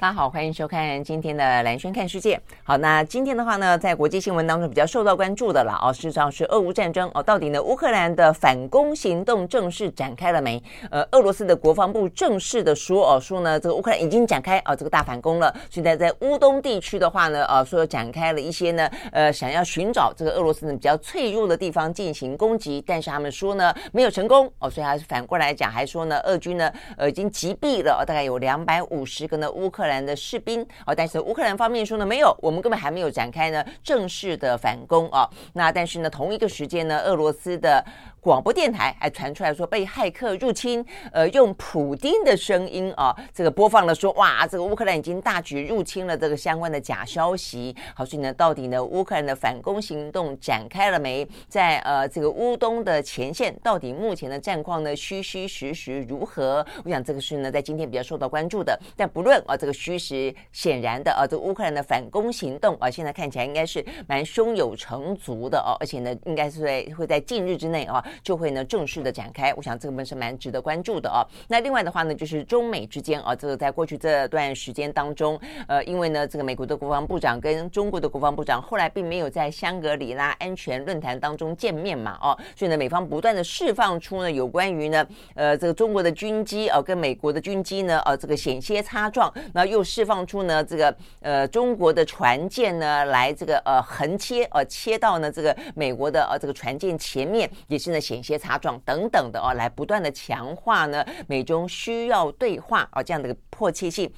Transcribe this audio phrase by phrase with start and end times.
[0.00, 2.40] 大家好，欢迎收看今天的蓝轩看世界。
[2.62, 10.62] 好，那今天的话呢，在国际新闻当中比较受到关注的了哦，事实上是俄乌战争哦，到底呢乌克兰的反攻行动正式展开了没？
[10.92, 15.52] 呃，俄罗斯的国防部正式的说哦，说呢这个乌克兰已经展开啊这个大反攻了。
[15.68, 29.98] 现在在乌东地区的话呢，呃，说展开了一些呢，呃，想要寻找这个俄罗斯呢比较脆弱的地方进行攻击，但是他们说呢没有成功哦，所以还是反过来讲，还说呢俄军呢呃已经击毙了大概有两百五十个呢乌克兰兰。
[29.98, 35.28] 的士兵哦，但是乌克兰方面说呢，没有，我们根本还没有展开呢正式的反攻啊。
[35.54, 37.84] 那但是呢，同一个时间呢，俄罗斯的。
[38.20, 47.74] 广播电台还传出来说被骇客入侵，呃，用普丁的声音啊，这个播放了说哇，这个乌克兰已经大举入侵了，这个相关的假消息。
[47.94, 51.26] 好，所以呢，到底呢，乌克兰的反攻行动展开了没？
[51.48, 56.66] 在呃这个乌东的前线，到底目前的战况呢，虚虚实实如何？
[56.84, 58.78] 我想这个是呢，在今天比较受到关注的。
[58.96, 68.04] 但不论啊，这个虚实，显然的啊，这个乌克兰的反攻行动啊，现在看起来应该是蛮胸有成竹的哦，而且呢，应该是在会在近日之内啊。
[68.22, 71.24] 就会呢正式的展开，我想这个部分是蛮值得关注的哦。
[71.48, 97.97] 那另外的话呢，就是中美之间啊，这个在过去这段时间当中，呃，因为呢这个美国的国防部长跟中国的国防部长后来并没有在香格里拉安全论坛当中见面嘛，哦，所以呢美方不断的释放出呢有关于呢呃这个中国的军机哦跟美国的军机呢呃这个险些擦撞，那又释放出呢这个呃中国的船舰呢来这个呃横切呃切到呢这个美国的呃这个船舰前面，也是呢。
[98.00, 104.12] 险些擦撞等等的哦，来不断的强化呢美中需要对话啊这样的一个迫切性。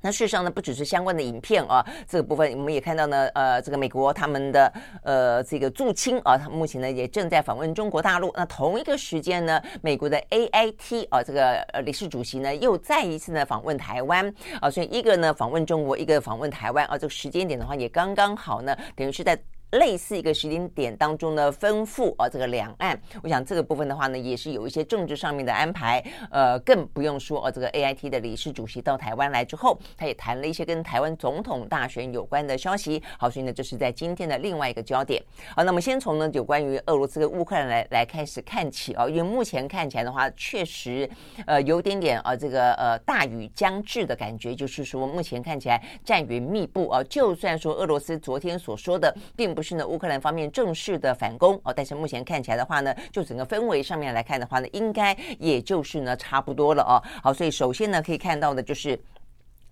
[0.00, 8.32] 那事实上呢，不只是相关的影片啊，这个部分我们也看到呢，呃，这个美国他们的呃这个驻青啊，他目前呢也正在访问中国大陆。
[8.36, 19.36] 那同一个时间呢，美国的 AIT 啊，这个呃理事主席呢又再一次呢访问台湾啊，所以一个呢访问中国，一个访问台湾啊，这个时间点的话也刚刚好呢，等于是在。
[19.72, 26.02] 类似一个时间点当中呢，吩咐啊，这个两岸，我想这个部分的话呢，也是有一些政治上面的安排。
[26.30, 33.02] 呃，更不用说哦，这个 AIT 的理事主席到台湾来之后，他也谈了一些跟台湾总统大选有关的消息。
[33.18, 35.22] 好，所以呢，这是在今天的另外一个焦点。
[35.54, 41.08] 好，那么先从呢有关于俄罗斯跟乌克兰来来开始看起啊，因为目前看起来的话，确实
[41.46, 47.02] 呃有点点啊这个呃大雨将至的感觉，就是说目前看起来战云密布啊。
[47.04, 57.02] 就算说俄罗斯昨天所说的并不是呢，乌克兰方面正式的反攻哦，但是目前看起来的话呢，就整个氛围上面来看的话呢，应该也就是呢差不多了哦。
[57.20, 58.96] 好，所以首先呢可以看到的就是。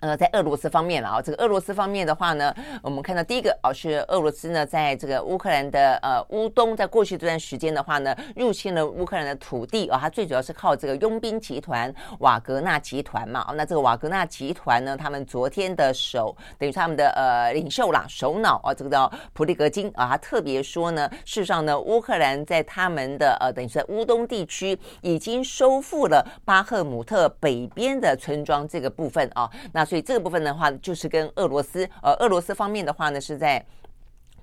[0.00, 13.50] 呃，在俄罗斯方面了啊，这个俄罗斯方面的话呢，我们看到第一个哦，是俄罗斯呢，在这个乌克兰的呃乌东，在过去这段时间的话呢，入侵了乌克兰的土地啊，它最主要是靠这个佣兵集团瓦格纳集团嘛。
[13.56, 29.85] 那这个瓦格纳集团呢，他们昨天的首等于他们的呃领袖啦，首脑啊，这个叫普利格金啊，他特别说呢，事实上呢，乌克兰在他们的呃等于是在乌东地区已经收复了巴赫姆特北边的村庄这个部分啊，那。
[29.86, 33.64] 所以这个部分的话，就是跟俄罗斯，呃，俄罗斯方面的话呢，是在。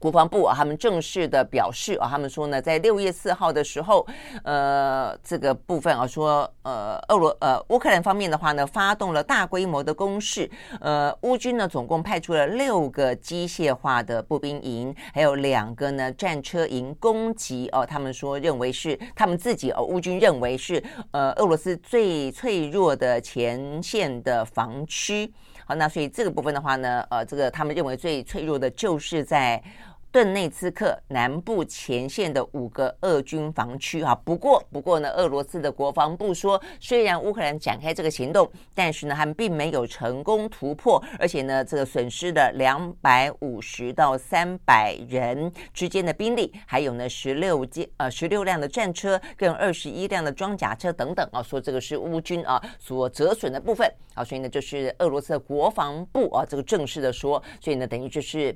[0.04, 4.06] 国防部啊，他们正式的表示啊，他们说呢，在六月四号的时候，
[4.44, 10.52] 呃，这个部分啊，说呃，俄罗呃乌克兰方面的话呢，发动了大规模的攻势，
[10.82, 25.32] 呃，乌军呢总共派出了六个机械化的步兵营，还有两个呢战车营攻击哦，他们说认为是他们自己哦，乌军认为是呃俄罗斯最脆弱的前线的防区。
[25.66, 29.64] 好，那所以这个部分的话呢，呃，这个他们认为最脆弱的就是在。
[30.13, 34.13] 顿内茨克南部前线的五个俄军防区哈。
[34.24, 58.56] 不过，不过呢，俄罗斯的国防部说，虽然乌克兰展开这个行动，但是呢，他们并没有成功突破，而且呢，这个损失了两百五十到三百人之间的兵力，还有呢，十六间呃十六辆的战车跟二十一辆的装甲车等等啊，说这个是乌军啊所折损的部分啊，所以呢，就是俄罗斯的国防部啊这个正式的说，所以呢，等于就是。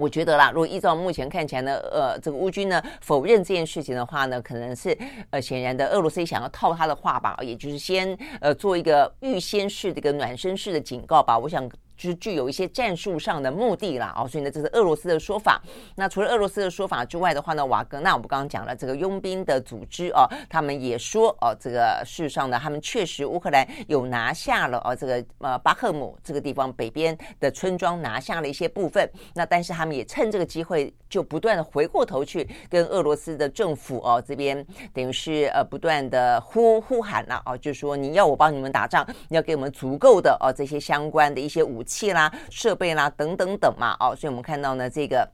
[0.00, 4.96] 我觉得啦，如果依照目前看起来呢，呃，这个乌军呢否认这件事情的话呢，可能是
[5.30, 11.38] 呃显然的，俄罗斯想要套他的话吧，也就是先呃做一个预先式的一个暖身式的警告吧。
[11.38, 11.68] 我想。
[12.00, 15.60] 就是具有一些战术上的目的啦，哦，所以呢，这是俄罗斯的说法。
[15.96, 29.06] 那除了俄罗斯的说法之外的话呢，瓦格纳我们刚刚讲了这个佣兵的组织哦，他们也说哦，这个事实上呢，他们确实乌克兰有拿下了哦，这个呃巴赫姆这个地方北边的村庄拿下了一些部分。
[29.34, 41.84] 那但是他们也趁这个机会，就不断的回过头去跟俄罗斯的政府哦这边等于是呃不断的呼呼喊了哦，就是说你要我帮你们打仗，你要给我们足够的哦这些相关的一些武。
[41.90, 45.28] 器啦、设备啦等等等嘛，哦，所以我们看到呢，这个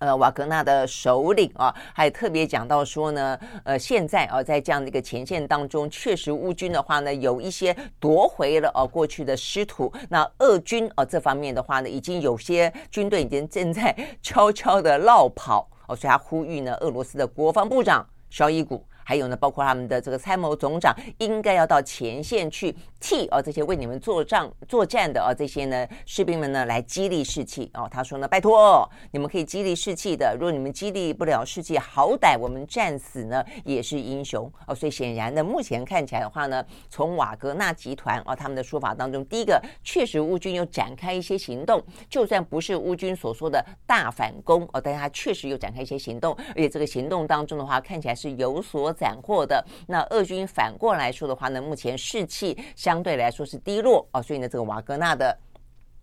[0.00, 9.90] 呃瓦格纳的首领啊，还特别讲到说呢，呃，现在啊，在这样的一个前线当中，确实乌军的话呢，有一些夺回了哦过去的失土。
[10.10, 18.84] 那俄军啊这方面的话呢，已经有些军队已经正在 悄悄的绕跑哦，所以他呼吁呢，俄罗斯的国防部长绍伊古。
[19.08, 27.88] 还有呢，包括他们的这个参谋总长，应该要到前线去替啊这些为你们作战作战的啊这些呢士兵们呢来激励士气哦。
[27.90, 34.74] 他说呢，拜托你们可以激励士气的，如果你们激励不了士气，好歹我们战死呢也是英雄哦。
[34.74, 48.94] 所以显然呢，目前看起来的话呢，从瓦格纳集团啊他们的说法当中，第一个确实乌军有展开一些行动，就算不是乌军所说的大反攻哦，但是他确实有展开一些行动，而且这个行动当中的话，看起来是有所。
[48.98, 55.38] 斩获的那俄军反过来说的话呢，目前士气相对来说是低落啊，所以呢，这个瓦格纳的。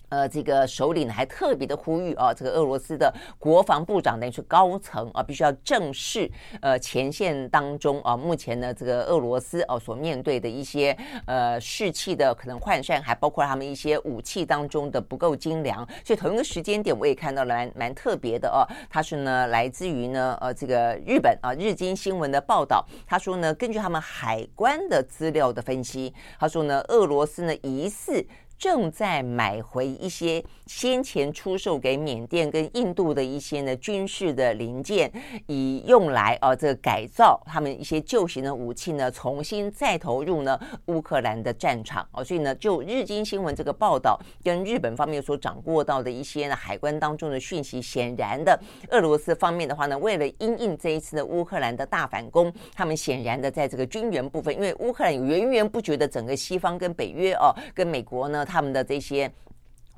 [0.10, 6.30] 呃，这个首领还特别的呼吁啊，这个俄罗斯的国防部长等于是高层啊，必须要正视
[6.62, 15.88] 呃前线当中啊，目前呢这个俄罗斯哦、所面对的一些呃士气的可能涣散，还包括他们一些武器当中的不够精良。
[16.04, 28.26] 所以同一个时间点，我也看到了蛮蛮特别的哦、啊，他是呢来自于呢呃这个日本啊日经新闻的报道，他说呢根据他们海关的资料的分析，他说呢俄罗斯呢疑似。
[28.58, 35.12] 正在买回一些先前出售给缅甸跟印度的一些呢军事的零件，
[35.48, 42.24] 以用来啊这个改造他们一些旧型的武器呢，重新再投入呢乌克兰的战场哦。
[42.24, 48.58] 所以呢，就日经新闻这个报道跟日本方面所掌握到的一些呢海关当中的讯息，显然的
[48.90, 58.45] 俄罗斯方面的话呢，为了因应这一次的乌克兰的大反攻，他们显然的在这个军援部分，因为乌克兰源源不绝的整个西方跟北约哦，跟美国呢。
[58.46, 59.32] 他们的这些。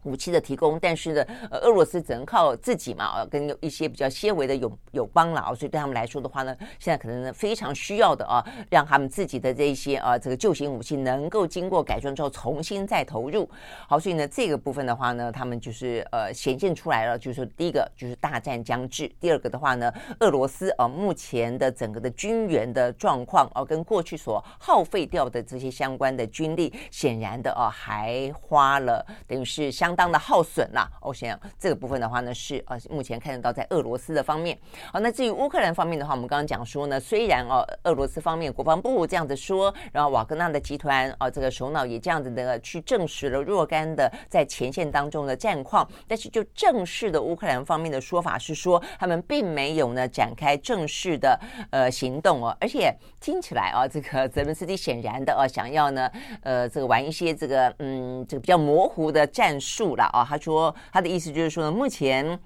[0.04, 13.50] 武器的提供，但是呢，呃，俄罗斯只能靠自己嘛，跟一些比较些微的友友邦了啊，所以对他们来说的话呢，现在可能呢非常需要的啊，让他们自己的这一些啊这个旧型武器能够经过改装之后重新再投入。
[13.90, 29.87] 好，所以呢这个部分的话呢，他们就是呃显现出来了，就是第一个就是大战将至，第二个的话呢，俄罗斯啊目前的整个的军援的状况啊，跟过去所耗费掉的这些相关的军力，显然的啊还花了等于是相。
[29.88, 34.60] 相当的耗损啦，我想这个部分的话呢，是呃目前看得到在俄罗斯的方面。
[34.92, 51.40] 好，那至于乌克兰方面的话，我们刚刚讲说呢，虽然哦俄罗斯方面国防部这样子说，然后瓦格纳的集团啊这个首脑也这样子的去证实了若干的在前线当中的战况，但是就正式的乌克兰方面的说法是说，他们并没有呢展开正式的
[51.70, 59.77] 呃行动哦，而且听起来啊这个泽伦斯基显然的哦想要呢呃这个玩一些这个嗯这个比较模糊的战术。
[59.78, 62.40] 住了啊，他说他的意思就是说呢，目前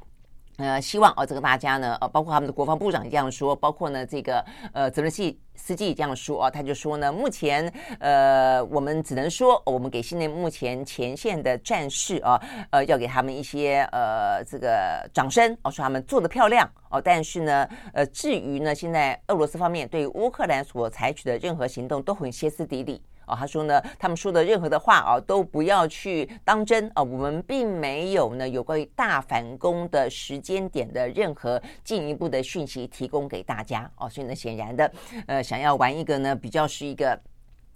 [0.58, 5.10] 呃希望哦这个大家呢呃包括他们的国防部长这样说，包括呢这个呃泽连
[5.56, 23.02] 斯基也这样说啊，他就说呢，目前呃我们只能说我们给现在目前前线的战士啊呃要给他们一些呃这个掌声哦，说他们做的漂亮哦，但是呢呃至于呢现在俄罗斯方面对乌克兰所采取的任何行动都很歇斯底里。
[23.26, 27.02] 哦，他说呢，他们说的任何的话啊，都不要去当真啊。
[27.02, 34.10] 我们并没有呢有关于大反攻的时间点的任何进一步的讯息提供给大家哦。
[34.10, 34.92] 所以呢，显然的，
[35.28, 37.20] 呃，想要玩一个呢比较是一个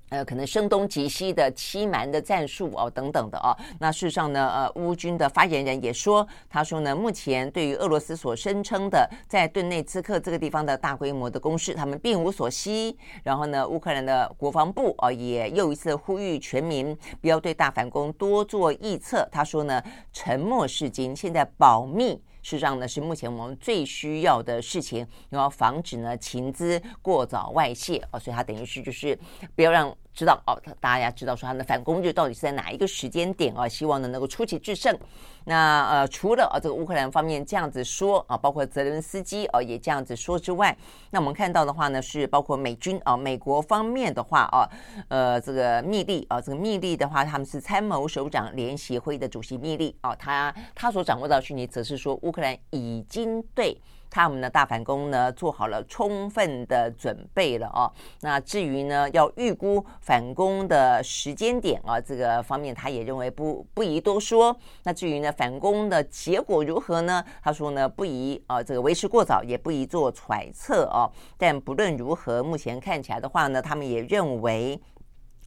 [0.09, 3.55] 呃，可能声东击西的欺瞒的战术哦，等等的哦。
[3.79, 12.95] 那事实上呢，呃，乌军的发言人也说，他说呢，目前对于俄罗斯所声称的在顿内茨克这个地方的大规模的攻势，他们并无所悉。
[13.23, 19.27] 然后呢，乌克兰的国防部哦，也又一次呼吁全民不要对大反攻多做臆测。
[19.31, 19.81] 他说呢，
[20.13, 22.21] 沉默是金，现在保密。
[22.45, 29.17] 事实上呢，是目前我们最需要的事情，要防止呢情资过早外泄哦，所以它等于是就是
[29.55, 29.97] 不要让。
[30.15, 33.67] 知道哦，大家知道说他的反攻就到底是在哪一个时间点啊？
[33.67, 34.97] 希望呢能够出奇制胜。
[35.43, 40.75] 那呃，除了啊这个乌克兰方面这样子说啊，包括泽连斯基啊也这样子说之外，
[41.11, 44.67] 那我们看到的话呢是包括美军啊，美国方面的话啊，
[45.09, 53.77] 呃这个密利啊，这个密利的话，他们是参谋首长联席会议的主席密利啊，他他所掌握到讯息则是说乌克兰已经对。
[54.15, 57.91] 他们的大反攻呢，做好了充分的准备了哦。
[58.21, 64.55] 那至于呢，要预估反攻的时间点啊，这个方面他也认为不不宜多说。
[64.83, 67.21] 那至于呢，反攻的结果如何呢？
[67.43, 71.11] 他说呢，不宜啊，这个为时过早，也不宜做揣测哦。
[71.37, 74.79] 但不论如何，目前看起来的话呢，他们也认为。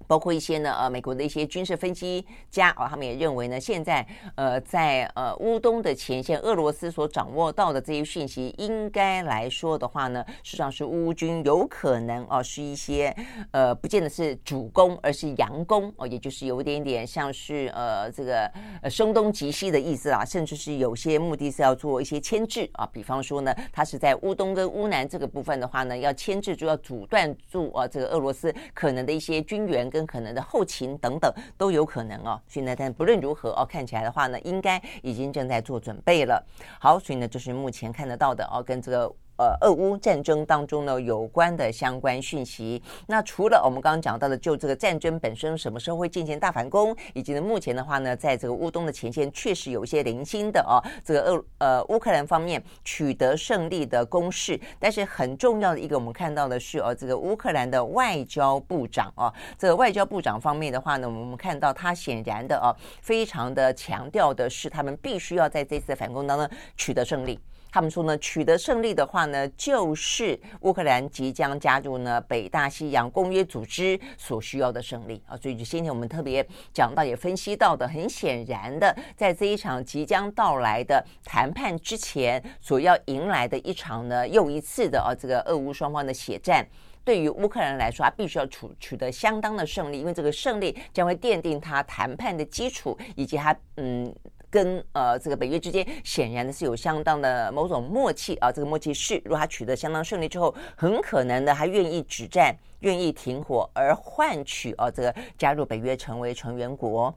[0.09, 4.05] 包括一些呢，呃，美国的一些军事分析家啊，他们也认为呢，现在
[4.37, 13.15] 呃，在呃乌东的前线，俄罗斯所掌握到的这些讯息，应该来说的话呢，实际上是乌军有可能哦，是一些
[13.51, 18.51] 呃，不见得是主攻，而是佯攻哦，也就是有一点点像是呃这个
[18.81, 29.98] 呃声东击西的意思啊，甚至是有些目的是要做一些牵制啊，比方说呢，他是在乌东跟乌南这个部分的话呢，要牵制住，要阻断住啊，这个俄罗斯可能的一些军援跟。
[29.99, 36.41] 跟可能的后勤等等都有可能哦，所以呢，但不论如何哦，看起来的话呢，应该已经正在做准备了。
[36.81, 39.13] 好，所以呢，就是目前看得到的哦，跟这个。
[39.39, 42.83] 呃，俄乌战争当中呢，有关的相关讯息。
[43.07, 54.61] 那除了我们刚刚讲到的，就这个战争本身什么时候会进行大反攻，以及呢，目前的话呢，在这个乌东的前线确实有一些零星的啊，这个俄呃乌克兰方面取得胜利的攻势。
[54.81, 67.39] 但是很重要的一个，我们看到的是哦，这个乌克兰的外交部长啊，这个外交部长方面的话呢，我们看到他显然的啊，非常的强调的是，他们必须要在这次反攻当中取得胜利。
[67.71, 75.37] 他们说呢，取得胜利的话呢，就是乌克兰即将加入呢北大西洋公约组织所需要的胜利啊。
[75.37, 86.67] 所以就今天我们特别讲到也分析到的，很显然的，在这一场即将到来的谈判之前，所要迎来的一场呢又一次的啊这个俄乌双方的血战，
[87.05, 94.15] 对于乌克兰来说，他必须要取取得相当的胜利，因为这个胜利将会奠定他谈判的基础，以及他嗯。
[94.51, 107.15] 跟呃这个北约之间显然呢是有相当的某种默契啊，这个默契是，如果他取得相当顺利之后，很可能的还愿意止战，愿意停火，而换取啊这个加入北约成为成员国。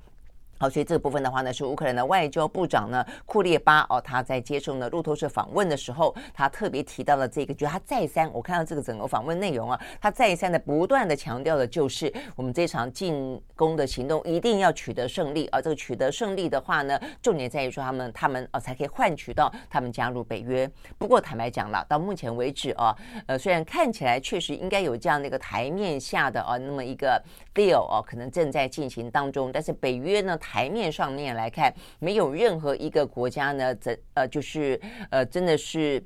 [0.61, 20.69] 好，所以这个部分的话呢，是乌克兰的外交部长呢库列巴哦，他在接受呢路透社访问的时候，他特别提到了这个，就他再三，我看到这个整个访问内容啊，他再三的不断的强调的就是，我们这场进攻的行动一定要取得胜利啊，这个取得胜利的话呢，重点在于说他们他们啊才可以换取到他们加入北约。
[20.99, 27.19] 不过坦白讲了，到目前为止啊，呃，虽然看起来确实应该有这样的一个台面下的啊那么一个
[27.55, 34.77] deal 啊，可能正在进行当中，但是北约呢，台面上面来看，没有任何一个国家呢，这呃就是
[35.09, 36.03] 呃真的是。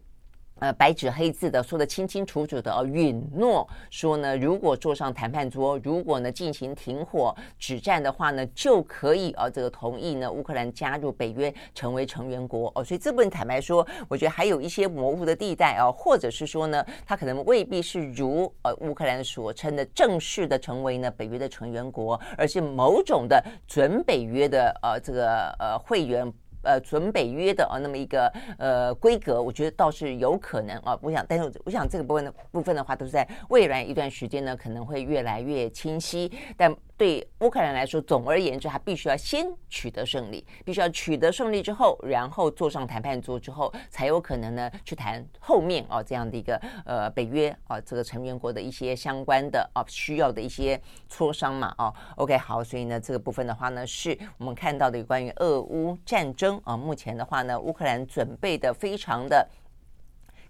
[0.60, 12.82] 呃，白纸黑字的说得清清楚楚的哦，允诺说呢，如果坐上谈判桌，如果呢进行停火止战的话呢，就可以啊，这个同意呢乌克兰加入北约成为成员国哦。
[12.82, 26.32] 所以这部分坦白说，我觉得还有一些模糊的地带啊，或者是说呢，他可能未必是如呃乌克兰所称的正式的成为呢北约的成员国，而是某种的准北约的呃这个呃会员。
[26.66, 30.98] 呃，准北约的啊，那么一个呃规格，我觉得倒是有可能啊。
[31.02, 36.32] 我想，但是我想这个部分的部分的话，都是在未来一段时间呢，可能会越来越清晰。
[36.58, 51.94] 但对乌克兰来说，总而言之，他必须要先取得胜利，必须要取得胜利之后，然后坐上谈判桌之后，才有可能呢去谈后面啊这样的一个呃北约啊这个成员国的一些相关的啊需要的一些磋商嘛啊。
[52.16, 59.46] OK，好，所以呢这个部分的话呢，是我们看到的有关于俄乌战争啊，目前的话呢，乌克兰准备的非常的。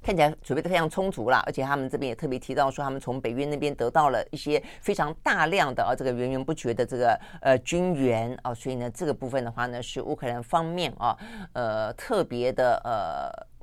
[0.06, 11.18] 看起来准备的非常充足了，而且他们这边也特别提到说，他们从北约那边得到了一些非常大量的啊，这个源源不绝的这个呃军援啊，所以呢，这个部分的话呢，是乌克兰方面啊，
[11.54, 13.56] 呃，特别的呃。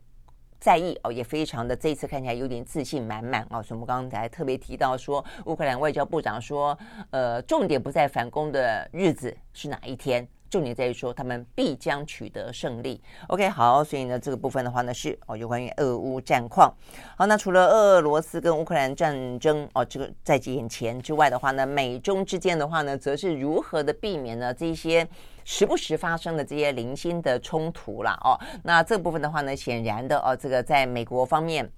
[0.62, 3.60] 在意哦，也非常的这一次看起来有点自信满满哦。
[3.60, 6.78] 所以我们刚才特别提到说，乌克兰外交部长说，
[7.10, 10.24] 呃，重点不在反攻的日子是哪一天。
[10.52, 13.00] 重点在于说，他们必将取得胜利。
[13.28, 16.70] OK，好，所以呢，这个部分的话呢是哦，有关于俄乌战况。
[17.16, 25.08] 好，那除了俄罗斯跟乌克兰战争哦，这个在眼前之外的话呢，美中之间的话呢，则是如何的避免呢这些
[25.42, 28.14] 时不时发生的这些零星的冲突啦。
[28.22, 28.38] 哦。
[28.62, 31.72] 那这部分的话呢，显然的哦，这个在美国方面。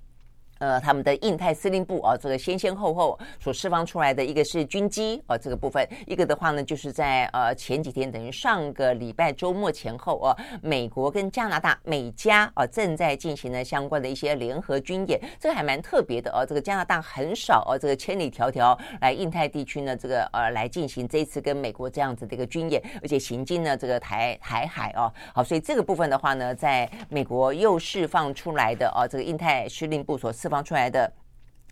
[0.65, 16.47] 呃，他们的印太司令部啊，这个先先后后所释放出来的一个是军机啊，这个部分；一个的话呢，就是在呃前几天，等于上个礼拜周末前后啊，美国跟加拿大美加啊正在进行呢相关的一些联合军演，这个还蛮特别的哦。
[16.47, 31.13] 这个加拿大很少哦，这个千里迢迢来印太地区呢，这个呃来进行这次跟美国这样子的一个军演，而且行经呢这个台台海哦，好，所以这个部分的话呢，在美国又释放出来的哦，这个印太司令部所释放放出来的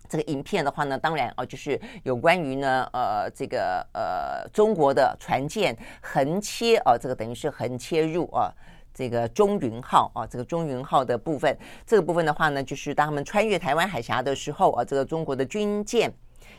[0.09, 8.51] 这个影片的话呢，当然哦，就是有关于呢，呃，这个呃，中国的船舰横切哦，这个等于是横切入啊，
[8.93, 16.11] 这个中云号啊，这个中云号的部分，这个部分的话呢，就是当他们穿越台湾海峡的时候啊，这个中国的军舰。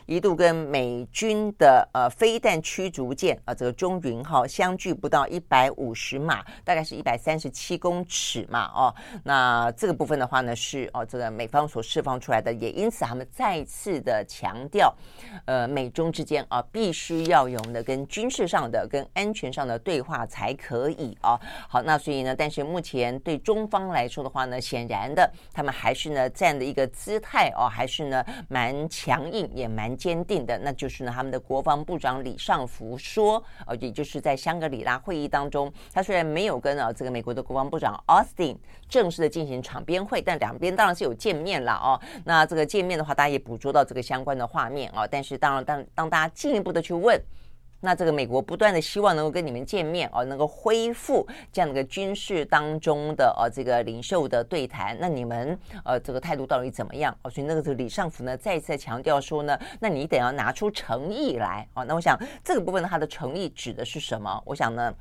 [0.05, 8.93] 一度跟美军的呃飞弹驱逐舰啊，这个中云号相距不到一百五十码，大概是一百三十七公尺嘛，哦，
[9.23, 14.93] 那这个部分的话呢是哦，这个美方所释放出来的，也因此他们再次的强调，
[15.45, 21.39] 呃，美中之间啊必须要有的跟军事上的、跟安全上的对话才可以啊。
[21.67, 29.94] 好，那所以呢，但是目前对中方来说的话呢，显然的他们还是呢站的一个姿态哦，还是呢蛮强硬，也蛮。
[29.95, 38.57] 坚定的，那就是呢，他们的国防部长李尚福说，呃，也就是在香格里拉会议当中，他虽然没有跟啊这个美国的国防部长 Austin
[38.89, 41.99] 正式的进行场边会，但两边当然是有见面了哦。
[42.23, 45.07] 那这个见面的话，大家也捕捉到这个相关的画面哦。
[45.09, 47.19] 但是当然，当当大家进一步的去问。
[47.81, 54.97] 那这个美国不断的希望能够跟你们见面哦，能够恢复这样的一个军事当中的呃这个领袖的对谈。
[54.99, 57.15] 那你们呃这个态度到底怎么样？
[57.21, 61.85] 哦，所以那个是李尚福呢再次强调说呢，那你得要拿出诚意来哦。
[61.85, 64.41] 那我想这个部分呢，他的诚意指的是什么？
[64.45, 64.93] 我想呢。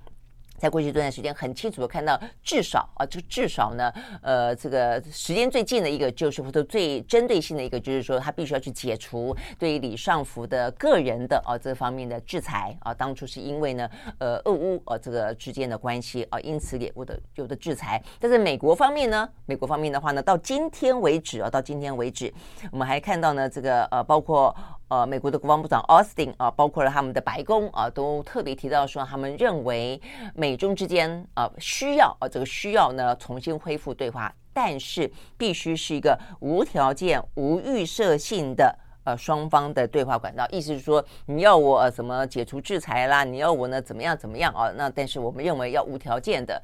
[0.56, 12.94] 在过去这段时间，很清楚的看到，至少啊，就至少呢，呃，这个时间最近的一个，就是或者最针对性的一个，就是说，他必须要去解除对于李尚福的个人的啊这方面的制裁啊。
[12.94, 13.88] 当初是因为呢，
[14.18, 18.02] 呃，俄乌啊这个之间的关系啊，因此也有的有的制裁。
[18.18, 22.32] 但是美国方面呢，美国方面的话呢，到今天为止啊，到今天为止，
[22.70, 24.54] 我们还看到呢，这个呃，包括。
[24.94, 30.00] 呃，美国的国防部长奥斯汀啊，包括了他们的白宫啊，都特别提到说，他们认为
[30.36, 40.46] 美中之间啊需要啊这个需要呢重新恢复对话，但是必须是一个无条件、无预设性的呃双方的对话管道。
[40.50, 43.24] 意思是说，你要我怎么解除制裁啦？
[43.24, 44.70] 你要我呢怎么样怎么样啊？
[44.76, 46.62] 那但是我们认为要无条件的。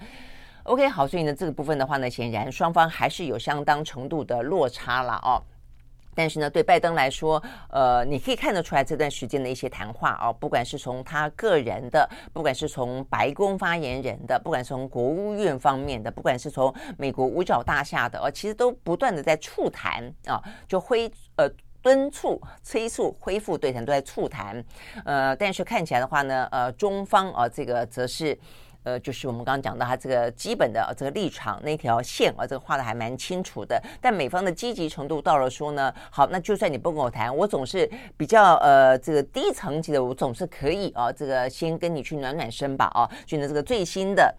[0.63, 5.43] OK，好，所以呢这个部分的话呢，显然双方还是有相当程度的落差了哦。
[6.21, 21.49] 但是呢，对拜登来说，呃，你可以看得出来这段时间的一些谈话哦，不管是从他个人的，不管是从白宫发言人的，不管是从国务院方面的，不管是从美国五角大厦的，哦，其实都不断的在促谈啊，就挥呃
[21.81, 24.63] 敦促催促恢复对谈，都在促谈，
[25.07, 28.39] 呃，但是看起来的话呢，呃，中方啊，这个则是。
[28.83, 33.83] 呃，就是我们刚刚讲到他这个基本的这个立场那条线啊，这个画的还蛮清楚的。
[34.01, 43.09] 但美方的积极程度到了说呢，好，那就算你不跟我谈，我总是比较呃这个低层级的，我总是可以啊，这个先跟你去暖暖身吧啊。
[43.27, 44.35] 选择，这个最新的。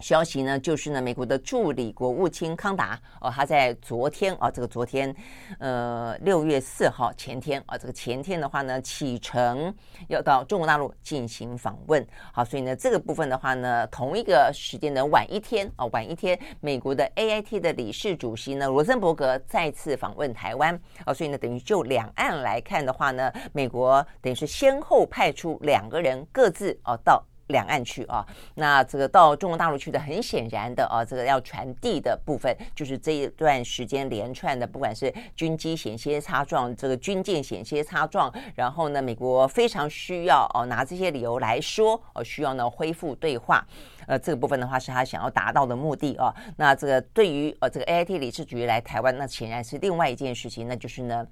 [0.00, 5.14] 消息呢，就是呢，美国的助理国务卿康达哦，他在昨天啊，这个昨天，
[5.58, 9.74] 呃，六月四号前天啊，这个前天的话呢，启程
[10.08, 12.06] 要到中国大陆进行访问。
[12.32, 27.24] 好，所以呢，这个部分的话呢，同一个时间的晚一天啊，晚一天，美国的 AIT 的理事主席呢，罗森伯格再次访问台湾啊，所以呢，等于就两岸来看的话呢，美国等于是先后派出两个人各自哦到。
[27.48, 43.66] 两岸去啊，那这个到中国大陆去的，很显然的啊，这个要传递的部分，就是这一段时间连串的，不管是军机险些擦撞，这个军舰险些擦撞，然后呢，美国非常需要哦，拿这些理由来说，哦，需要呢恢复对话，
[44.06, 46.34] 呃，这个部分的话是他想要达到的目的啊。
[46.56, 51.26] 那这个对于呃这个 AIT 理事局来台湾，那显然是另外一件事情，那就是呢。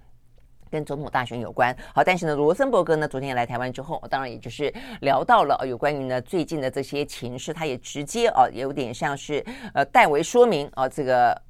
[0.71, 11.41] 跟总统大选有关，好，但是呢，罗森伯格呢，昨天来台湾之后，当然也就是聊到了有关于呢最近的这些情势，他也直接啊，有点像是呃代为说明啊，这个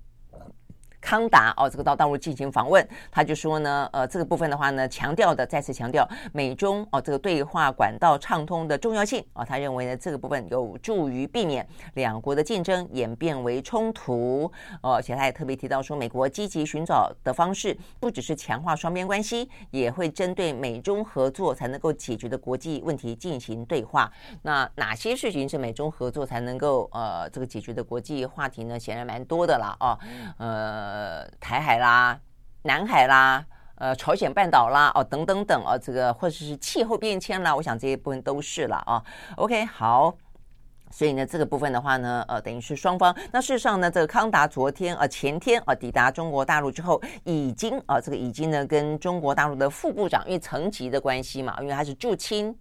[1.06, 11.64] 康达哦，这个到大陆进行访问，他就说呢，呃，这个部分的话呢，强调的再次强调美中哦这个对话管道畅通的重要性啊、哦，他认为呢，这个部分有助于避免
[11.94, 14.50] 两国的竞争演变为冲突
[14.82, 24.10] 哦，而且他也特别提到说，美国积极寻找的方式不只是强化双边关系，也会针对美中合作才能够解决的国际问题进行对话。
[24.42, 28.76] 那哪些事情是美中合作才能够呃这个解决的国际话题呢？
[28.76, 29.98] 显然蛮多的了哦，
[30.38, 32.18] 呃，呃台海啦、
[32.62, 39.02] 南海啦、呃，朝鲜半岛啦，哦，等等等哦，这个或者是气候变迁啦，我想这些部分都是了啊。
[39.36, 40.16] OK，好，
[40.90, 43.14] 所以呢，这个部分的话呢，呃，等于是双方。
[43.30, 52.56] 那事实上呢，这个康达昨天呃前天啊抵达中国大陆之后，已经啊这个已经呢跟中国大陆的副部长，因为层级的关系嘛，因为他是驻青。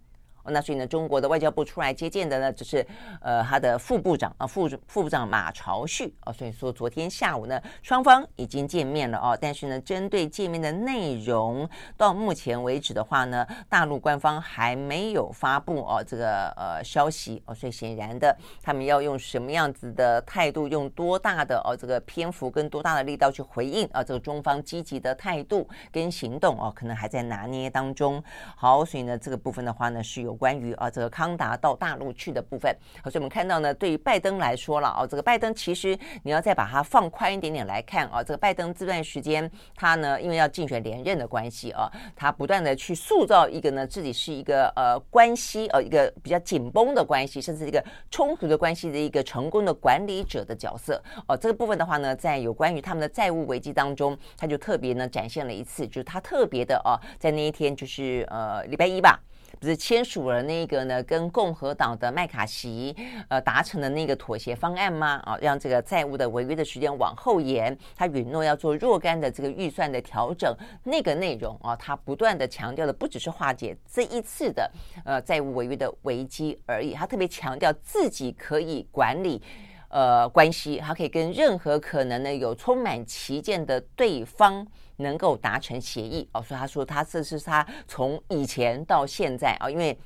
[0.50, 2.86] 那所以呢，中国的外交部出来接见的呢，就是
[3.20, 6.32] 呃他的副部长啊，副副部长马朝旭啊。
[6.32, 9.36] 所以说昨天下午呢，双方已经见面了哦。
[9.40, 17.54] 但是呢，针对见面的内容，到目前为止的话呢，大陆官方还没有发布哦这个呃消息哦。
[17.54, 24.04] 所以显然的，他们要用什么样子的态度，用多大的哦这个篇幅跟多大的力道去回应啊？
[24.04, 28.22] 这个中方积极的态度跟行动哦，可能还在拿捏当中。
[28.54, 30.35] 好，所以呢，这个部分的话呢，是有。
[30.36, 51.36] 关于啊这个康达到大陆去的部分，所以我们看到呢，对于拜登来说了啊，这个拜登其实你要再把它放宽一点点来看啊，这个拜登这段时间他呢，因为要竞选连任的关系啊，他不断的去塑造一个呢自己是一个呃关系呃一个比较紧绷的关系，甚至一个冲突的关系的一个成功的管理者的角色哦。
[51.36, 59.20] 这个部分的话呢，在有关于他们的债务危机当中，他就特别呢展现了一次，就是他特别的啊，在那一天就是呃礼拜一吧。
[59.58, 62.94] 不是签署了那个呢，跟共和党的麦卡锡
[63.28, 65.20] 呃达成的那个妥协方案吗？
[65.24, 70.54] 啊，让这个债务的违约的时间往后延，他允诺要做若干的这个预算的调整，
[70.84, 74.70] 那个内容啊，他不断的强调的不只是化解这一次的
[75.04, 79.40] 呃债务违约的危机而已，他特别强调自己可以管理
[79.88, 84.66] 呃关系，他可以跟任何可能呢有充满歧见的对方。
[84.96, 89.96] 能够达成协议哦，所以他说他这是他从以前到现在啊，因为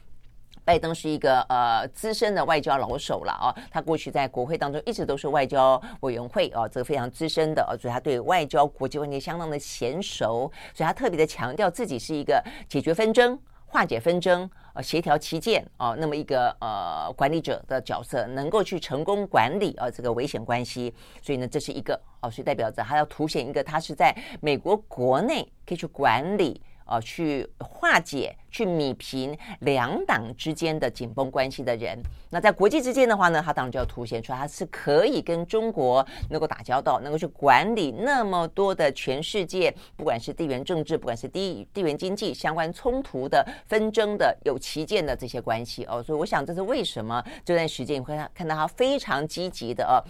[0.65, 13.39] 拜登是一个呃资深的外交老手了啊，他过去在国会当中一直都是外交委员会哦，这个非常资深的啊，所以他对外交国际问题相当的娴熟，所以他特别的强调自己是一个解决纷争。
[13.73, 26.61] 化解纷争，呃，协调旗舰啊，那么一个呃管理者的角色，能够去成功管理啊这个危险关系，所以呢，这是一个哦，所以代表着他要凸显一个，他是在美国国内可以去管理。
[26.91, 31.97] 啊，去化解、去弭平两党之间的紧绷关系的人，
[32.31, 50.03] 那在国际之间的话呢，他当然就要凸显出，他是可以跟中国能够打交道，能够去管理那么多的全世界，不管是地缘政治，不管是地地缘经济相关冲突的纷争的有歧见的这些关系哦，所以我想这是为什么这段时间你会看到他非常积极的哦。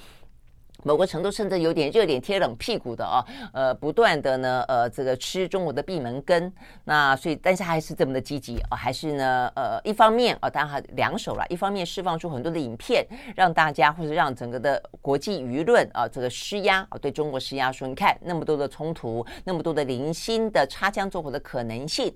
[0.84, 6.52] 某个程度甚至有点热脸贴冷屁股的啊，呃，不断的呢，呃，这个吃中国的闭门羹，
[6.84, 22.12] 那所以，但是还是这么的积极啊，还是呢，呃，一方面啊，当然还两手了，一方面释放出很多的影片，让大家或者让整个的国际舆论啊，这个施压啊，对中国施压，说你看那么多的冲突，那么多的零星的擦枪走火的可能性。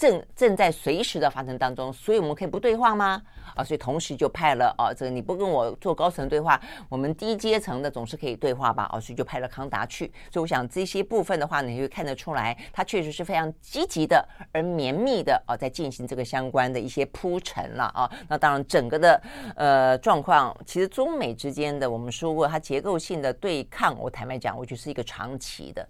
[0.00, 3.20] 正正在随时的发生当中，所以我们可以不对话吗？
[3.54, 6.58] 啊，所以同时就派了啊，这个你不跟我做高层对话，
[6.88, 8.84] 我们低阶层的总是可以对话吧？
[8.84, 10.10] 啊，所以就派了康达去。
[10.32, 18.10] 所以我想这些部分的话，你会看得出来，他确实是非常积极的，而绵密的啊，在进行这个相关的一些铺陈了啊。
[18.26, 19.22] 那当然，整个的
[19.54, 25.86] 呃状况，其实中美之间的我们说过，它结构性的对抗，我坦白讲，我觉得是一个长期的。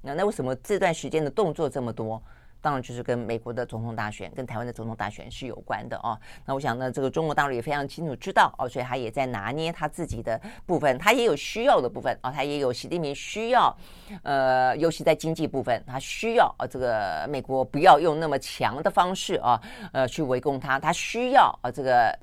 [0.00, 2.20] 那那为什么这段时间的动作这么多？
[2.62, 6.16] 当然就是跟美国的总统大选、跟台湾的总统大选是有关的哦。
[6.46, 13.76] 那我想呢，这个中国大陆也非常清楚知道哦，所以他也在拿捏他自己的部分，他也有需要的部分啊、哦，他也有习近平需要，
[14.22, 19.60] 呃，尤其在经济部分，他需要啊、这个美国不要用那么强的方式啊，
[19.92, 22.16] 呃，去围攻他，他需要啊，这个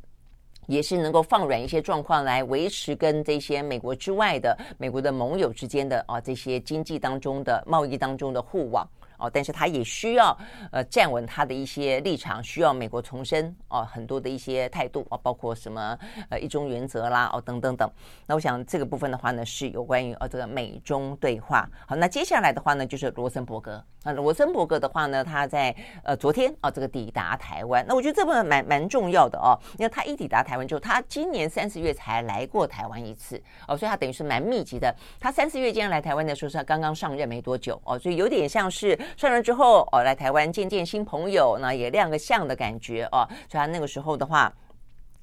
[0.67, 8.87] 也是能够放软一些状况来维持跟这些美国之外的美国的盟友之间的啊这些经济当中的贸易当中的互往。
[9.19, 10.35] 哦，但是他也需要
[10.71, 15.97] 呃站稳他的一些立场，需要美国重申哦很多的一些态度哦，包括什么
[16.29, 17.89] 呃一中原则啦哦等等等。
[18.25, 21.69] 那我想这个部分的话呢，是有关于呃这个美中对话。
[21.85, 23.83] 好，那接下来的话呢，就是罗森伯格。
[24.01, 34.95] 那罗森伯格的话呢，他在呃昨天啊这个抵达台湾，那我觉得这部分蛮蛮重要的哦，因为他一抵达台湾之后，他今年三四月才来过台湾一次哦，所以他等于是蛮密集的。
[35.19, 44.51] 他三四月间来台湾的时候，是他刚刚上任没多久哦，所以有点像是上任之后哦来台湾见见新朋友，那也亮个相的感觉哦，所以他那个时候的话。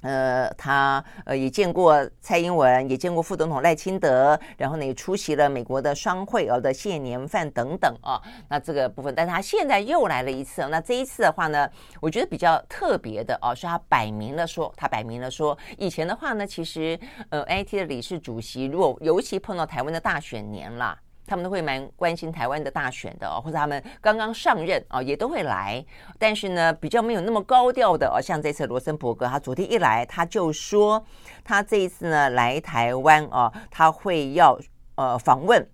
[0.01, 8.21] 呃，他呃也见过蔡英文，也见过副总统赖清德，然后呢也出席了美国的双会呃的谢年饭等等啊。
[8.47, 10.65] 那这个部分，但是他现在又来了一次。
[10.69, 11.67] 那这一次的话呢，
[11.99, 16.97] 我觉得比较特别的哦，是他摆明了说，他摆明了说，以前的话呢，其实
[17.29, 20.95] 呃 I T 的理事主席，如果尤其碰到台湾的大选年啦。
[21.27, 25.85] 他们都会蛮关心台湾的大选的哦，或者他们刚刚上任啊，也都会来。
[26.17, 31.05] 但是呢，比较没有那么高调的哦，像这次罗森伯格，他昨天一来，他就说
[31.43, 34.57] 他这一次呢来台湾啊，他会要
[34.95, 35.67] 呃访问。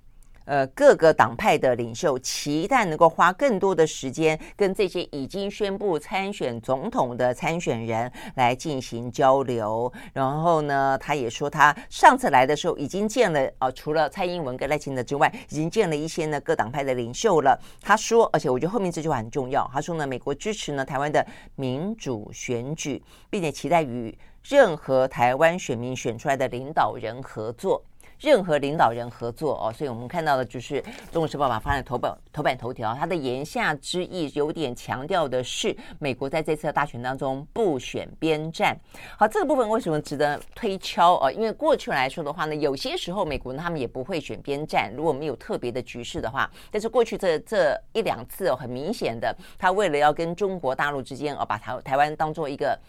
[0.46, 9.92] 呃，各个党派的领袖期待能够花更多的时间跟这些已经宣布参选总统的参选人来进行交流。
[10.14, 17.58] 然后呢，他也说他上次来的时候已经见了啊、呃，除了蔡英文跟赖清德之外，已经见了一些呢各党派的领袖了。
[17.82, 19.70] 他说，而且我觉得后面这句话很重要。
[19.74, 21.26] 他说呢，美国支持呢台湾的
[21.56, 27.82] 民主选举，并且期待与任何台湾选民选出来的领导人合作。
[28.24, 30.82] 任何领导人合作哦，所以我们看到的就是
[31.12, 38.80] 《中国时报》把放在头版头版头条，它的言下之意有点强调的是，美国在这次的大选当中不选边站。
[39.18, 41.30] 好，这个部分为什么值得推敲哦？
[41.30, 46.50] 因为过去来说的话呢，有些时候美国他们也不会选边站，如果没有特别的局势的话。
[46.72, 52.80] 但是过去这这一两次哦，很明显的，他为了要跟中国大陆之间哦，把台台湾当做一个。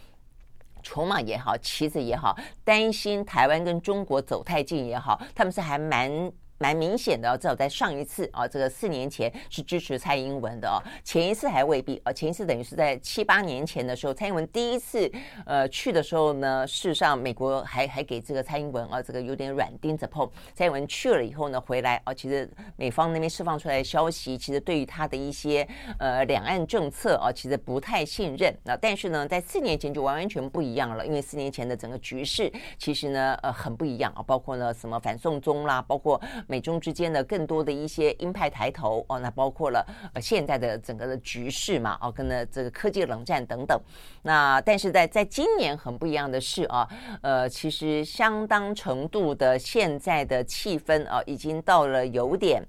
[0.84, 6.30] 筹码也好，棋子也好，担心台湾跟中国走太近也好，他们是还蛮。
[6.64, 15.12] 蛮明显的，至少在上一次啊，这个四年前是支持蔡英文的哦，前一次还未必啊，前一次等于是在七八年前的时候，蔡英文第一次
[15.44, 20.26] 呃去的时候呢，事实上美国还还给这个蔡英文啊，这个有点软钉子碰。
[20.54, 28.56] 蔡英文去了以后呢，回来啊，其实美方那边释放出来的消息，其实对于他的一些呃两岸政策啊，其实不太信任。
[28.64, 36.18] 那但是呢，在四年前就完完全不一样了，因为四年前的整个局势其实呢呃很不一样啊，包括呢什么反送中啦，包括。
[36.54, 43.76] 美中之间的更多的一些鹰派抬头哦，那包括了呃现在的整个的局势嘛，哦，跟呢这个科技冷战等等。
[44.22, 46.88] 那但是在在今年很不一样的是啊，
[47.22, 52.62] 呃，其实相当程度的现在的气氛啊，已经到了有点。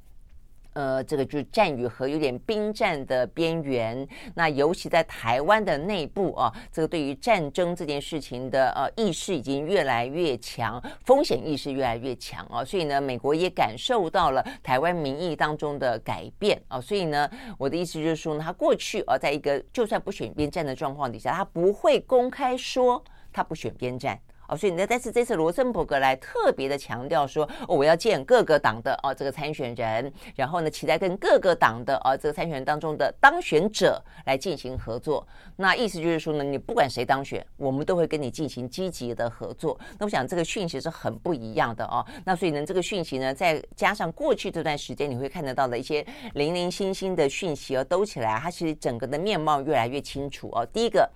[0.75, 4.07] 呃，这个就是战与和有点兵战的边缘。
[4.35, 12.63] 那尤其在台湾的内部啊，这个对于战争这件事情的呃意识已经越来越强，风险意识越来越强啊。
[12.63, 16.79] 所以呢，美国也感受到了台湾民意当中的改变啊。
[16.79, 24.19] 所以呢，我的意思就是说呢，他过去啊，在一个就算不选边站的状况底下，他不会公开说他不选边站。
[24.47, 35.27] 哦，所以呢，但是这次罗森伯格来特别的强调说，我要见各个党的哦这个参选人，然后呢，期待跟各个党的哦这个参选人当中的当选者来进行合作。
[35.55, 39.79] 那意思就是说呢，你不管谁当选，我们都会跟你进行积极的合作。
[39.97, 42.05] 那我想这个讯息是很不一样的哦。
[42.23, 50.65] 那所以呢，这个讯息呢，再加上过去这段时间你会看得到的一些零零星星的讯息而兜起来，它其实整个的面貌越来越清楚哦。
[50.71, 51.09] 第一个。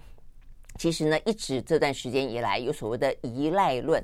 [0.80, 4.02] 其实呢，一直这段时间以来，有所谓的依赖论，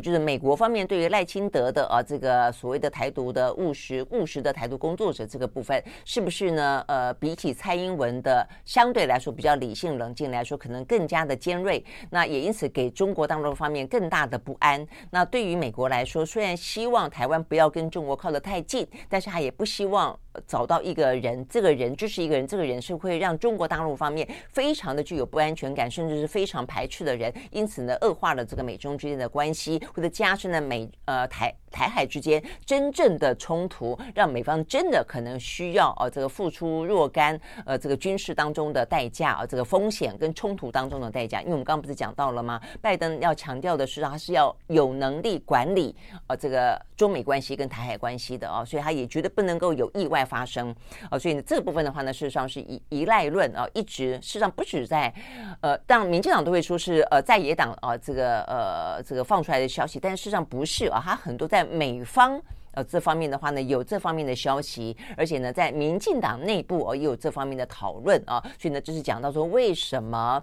[0.00, 6.84] 就是美国方面对于赖清德的啊这个所谓的台独的务实务实的台独工作者这个部分，是不是呢？
[6.88, 14.86] 呃，比起蔡英文的相对来说比较理性冷静来说，可能更加的尖锐，那也因此给中国大陆方面更大的不安。
[15.10, 20.18] 那对于美国来说，虽然希望台湾不要跟中国靠得太近，但是他也不希望。
[20.46, 41.40] 找到一个人，这个人就是一个人，这个人是会让中国大陆方面非常的具有不安全感，甚至是非常排斥的人，因此呢，恶化了这个美中之间的关系，或者加深了美呃台台海之间真正的冲突，让美方真的可能需要呃这个付出若干呃这个军事当中的代价啊，这个风险跟冲突当中的代价。
[41.40, 42.60] 因为我们刚刚不是讲到了吗？
[42.82, 45.94] 拜登要强调的是，他是要有能力管理
[46.26, 50.16] 呃这个中美关系跟台海关系的啊，所以他也绝对不能够有意外。
[50.26, 50.74] 发生
[51.08, 55.12] 啊，所以呢，这个部分的话呢，事实上是依依赖论啊，一直事实上不止在
[55.60, 62.40] 呃，当然民进党都会说是呃在野党啊这个呃这个放出来的消息，但事实上不是啊，他很多在美方
[62.72, 70.42] 呃这方面的话呢，有这方面的消息，而且呢，在民进党内部哦也有这方面的讨论啊，所以呢，就是讲到说为什么。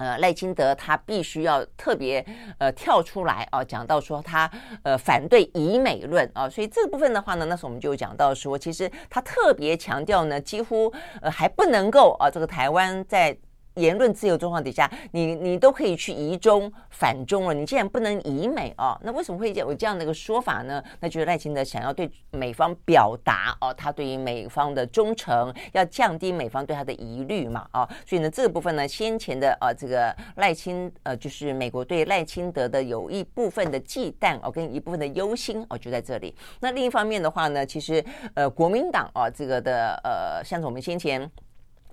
[0.00, 2.24] 呃，赖清德他必须要特别
[2.58, 4.48] 呃跳出来啊，讲到说他
[4.84, 10.88] 呃反对以美论啊，所以这部分的话呢，那时候我们就讲到说，其实他特别强调呢，几乎
[11.20, 13.36] 呃还不能够啊，这个台湾在。
[13.78, 20.82] 言论自由状况底下，你你都可以去疑中反中了，你既然不能移美哦，那为什么会有这样的一个说法呢？
[21.00, 36.34] 那就是赖清德想要对美方表达哦，他对于美方的忠诚，要降低美方对他的疑虑嘛，哦，所以呢，这个部分呢，先前的呃这个赖清呃，就是美国对赖清德的有一部分的忌惮哦，跟一部分的忧心哦，就在这里。
[36.60, 41.30] 那另一方面的话呢，其实呃，国民党哦，这个的呃，像是我们先前。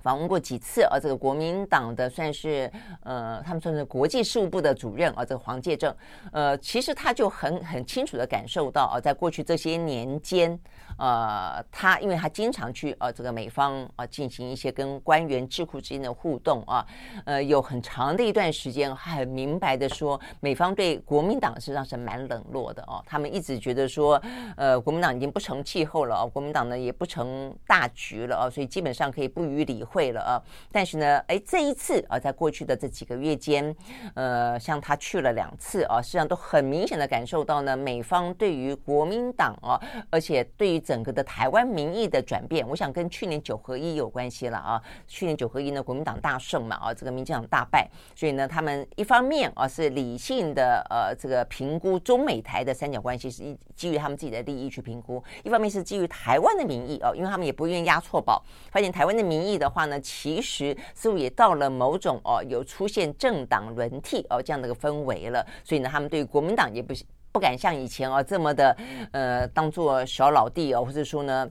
[0.06, 1.00] 访问过几次啊？
[1.02, 5.92] 这个国民党的算是呃，他们算是国际事务部的主任啊，这个黄介正，
[6.32, 10.60] 呃，其实他就很很清楚的感受到啊，在过去这些年间。
[10.98, 16.86] 呃，他因为他经常去呃这个美方啊、进行一些跟官员智库之间的互动啊，
[17.26, 23.04] 呃有很长的一段时间，很明白的说，美方对国民党实际上是蛮冷落的哦。
[23.06, 24.22] 他们一直觉得说，
[24.56, 30.42] 呃国民党已经不成气候了哦，国民党呢也不成大局了哦，所以基本上可以不予理会了啊。
[30.72, 33.76] 但是呢，哎这一次啊，在过去的这几个月间，
[34.14, 39.80] 呃像他去了两次啊，实际上都很明显的感受到呢，美方对于国民党啊，
[40.10, 44.82] 而且对于整个的台湾民意的转变，我想跟去年九合一有关系了啊。
[45.08, 66.94] 去年九合一呢，国民党大胜嘛，啊，这个民进党大败，所以呢，他们一方面啊是理性的呃这个评估中美台的三角关系，是基于他们自己的利益去评估；一方面是基于台湾的民意哦，因为他们也不愿意押错宝，发现台湾的民意的话呢，其实似乎也到了某种哦有出现政党轮替哦这样的一个氛围了，所以呢，他们对于国民党也不
[67.36, 68.78] 不敢像以前哦这么的
[69.12, 71.46] 呃当做小老弟哦，或者说呢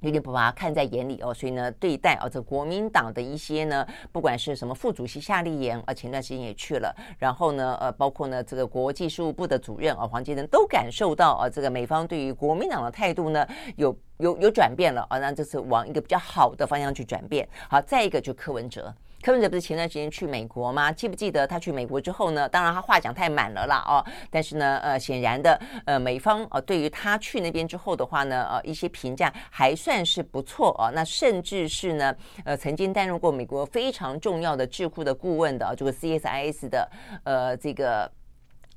[0.00, 17.46] 有点不把他看在眼里哦，所以呢对待哦这国民党的一些呢，不管是什么副主席夏立言啊，前段时间也去了，然后呢呃包括呢这个国际事务部的主任啊黄杰仁都感受到啊这个美方对于国民党的态度呢有有有转变了啊，那这是往一个比较好的方向去转变。
[17.68, 18.90] 好，再一个就柯文哲。
[19.20, 20.92] 柯文哲不是前段时间去美国吗？
[20.92, 22.48] 记不记得他去美国之后呢？
[22.48, 24.04] 当然他话讲太满了啦哦。
[24.30, 30.92] 但是呢，呃，显然的，呃，美方呃对于他去那边之后的话呢，呃，一些评价还算是不错哦。
[30.94, 36.88] 那甚至是呢，呃，曾经担任过美国非常重要的智库的顾问的，这个 CSIS 的
[37.24, 38.08] 呃这个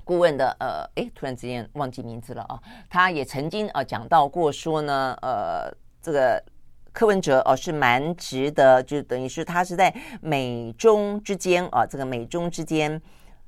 [0.03, 2.59] 顾问的呃，哎，突然之间忘记名字了啊。
[2.89, 6.43] 他也曾经啊讲到过说呢，呃，这个。
[6.93, 13.01] 柯文哲哦是蛮值得，就等于是他是在美中之间啊，这个美中之间，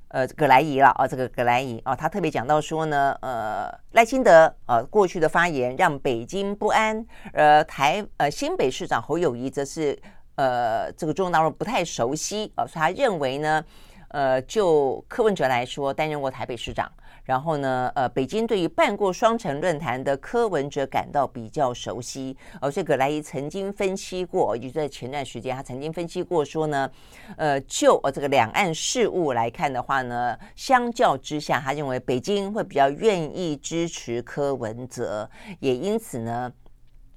[0.08, 9.98] 呃，葛莱仪了啊，这个葛莱仪啊，他特别讲到说呢，呃，赖清德啊过去的发言让北京不安，呃，台呃新北市长侯友谊则是
[10.36, 13.62] 呃这个中国大陆不太熟悉啊，所以他认为呢，
[14.08, 16.90] 呃，就柯文哲来说，担任过台北市长。
[17.24, 22.36] 然后呢，呃，北京对于办过双城论坛的柯文哲感到比较熟悉。
[22.60, 26.90] 哦，这葛莱伊曾经分析过，也就在前段时间，他曾经分析过说呢，
[27.36, 35.28] 呃，就呃这个两岸事务来看的话呢，相较之下，他认为北京会比较愿意支持柯文哲，
[35.60, 36.52] 也因此呢。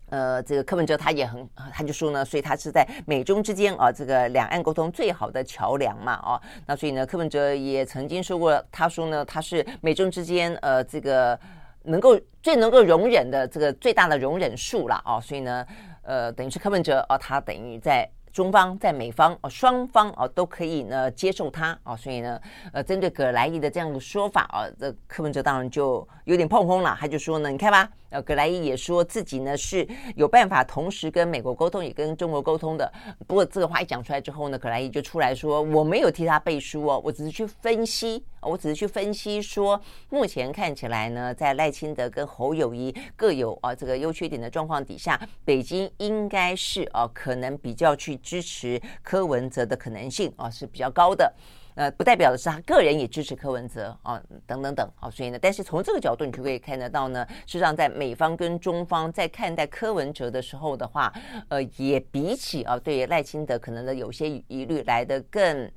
[0.10, 11.40] 呃，这个柯文哲他也很，他就说呢，所以他是在美中之间啊，这个两岸沟通最好的桥梁嘛，哦，那所以呢，柯文哲也曾经说过，他说呢，他是美中之间呃，这个
[11.84, 15.66] 能够最能够容忍的这个最大的容忍数了，哦，所以呢，
[16.04, 18.10] 呃，等于是柯文哲哦，他等于在。
[18.34, 22.40] 中方在美方哦，双方哦都可以呢接受他哦，所以呢，
[22.72, 32.92] 呃，针对葛莱仪的这样的说法啊，这柯文哲当然就有点碰轰了，他就说呢，你看吧，呃，葛莱伊也说自己呢是有办法同时跟美国沟通，也跟中国沟通的。
[33.28, 38.24] 不过这个话一讲出来之后呢，葛莱伊就出来说，我没有替他背书哦，我只是去分析。
[38.40, 51.34] 我只是去分析说，目前看起来呢，在赖清德跟侯友谊各有啊这个优缺点的状况底下，北京应该是啊可能比较去支持柯文哲的可能性啊是比较高的。
[51.78, 61.14] 呃，不代表的是他个人也支持柯文哲啊等等等啊，所以呢，但是从这个角度你就可以看得到呢，实际上在美方跟中方在看待柯文哲的时候的话，
[61.50, 65.72] 呃，也比起啊对赖清德可能的有些疑虑来得更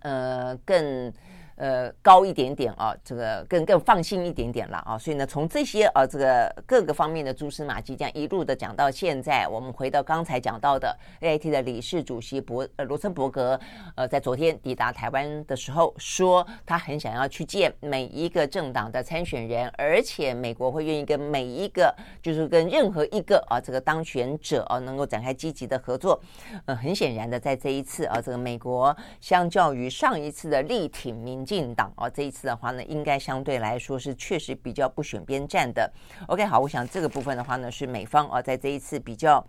[0.00, 1.12] 呃更。
[1.56, 13.58] 呃，高一点点啊，这个更更放心一点点了啊，所以呢，从这些、啊、这个各个方面的蛛丝马迹，这样一路的讲到现在，我们回到刚才讲到的 AIT 的理事主席博呃罗森伯格，
[13.94, 26.20] 呃，在昨天抵达台湾的时候，说他很想要去见每一个政党的参选人，而且美国会愿意跟每一个，就是跟任何一个啊这个当选者啊能够展开积极的合作。
[26.64, 31.43] 呃，很显然的，在这一次啊，这个美国相较于上一次的力挺民。
[31.44, 35.92] 进党啊，这一次的话呢，应该相对来说是确实比较不选边站的。
[36.28, 39.44] OK，好，我想这个部分的话呢，是美方啊，在这一次比较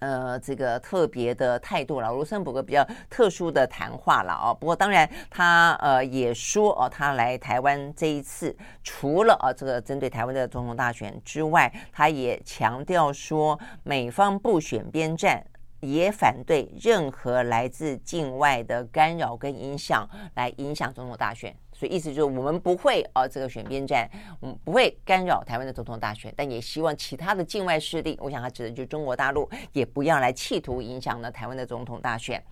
[0.00, 4.54] 呃这个特别的态度了，罗森伯格比较特殊的谈话了啊。
[4.54, 15.44] 不过当然他呃也说哦，他来台湾这一次，除了啊这个针对台湾的总统大选之外，他也强调说，美方不选边站。
[15.80, 24.08] 也反对任何来自境外的干扰跟影响来影响总统大选，所以意思就是我们不会啊这个选边站，
[24.40, 32.42] 我们不会干扰台湾的总统大选，但也希望其他的境外势力，我想他指的就中国大陆，也不要来企图影响呢台湾的总统大选。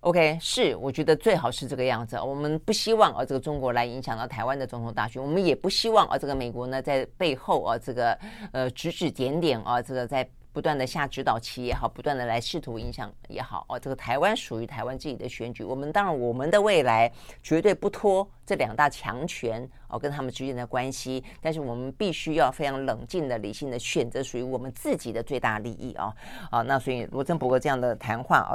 [0.00, 8.18] OK，是我觉得最好是这个样子，我们不希望啊这个中国来影响到台湾的总统大选，我们也不希望啊这个美国呢在背后啊这个
[8.50, 10.28] 呃指指点点啊这个在。
[10.52, 17.10] 不断的下指导棋也好，不断的来试图影响也好，哦，这个台湾属于台湾自己的选举，我们当然我们的未来
[17.42, 26.14] 绝对不拖这两大强权哦跟他们之间的关系，但是我们必须要非常冷静的、理性的选择属于我们自己的最大利益啊
[26.50, 28.52] 啊，那所以罗森博格这样的谈话啊。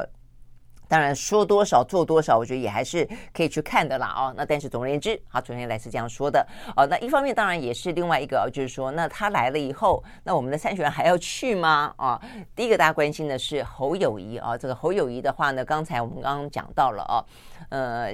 [0.88, 4.34] 当然说多少做多少，我觉得也还是可以去看的啦哦。
[4.38, 6.86] 那但是总而言之，好，昨天来是这样说的哦。
[6.88, 11.94] 那一方面当然也是另外一个，就是说，那他来了以后，那我们的参选人还要去吗？
[11.98, 12.22] 啊，
[12.56, 14.58] 第一个大家关心的是侯友谊啊。
[14.58, 17.24] 这个侯友谊的话呢，刚才我们刚刚讲到了哦，
[17.70, 18.14] 呃，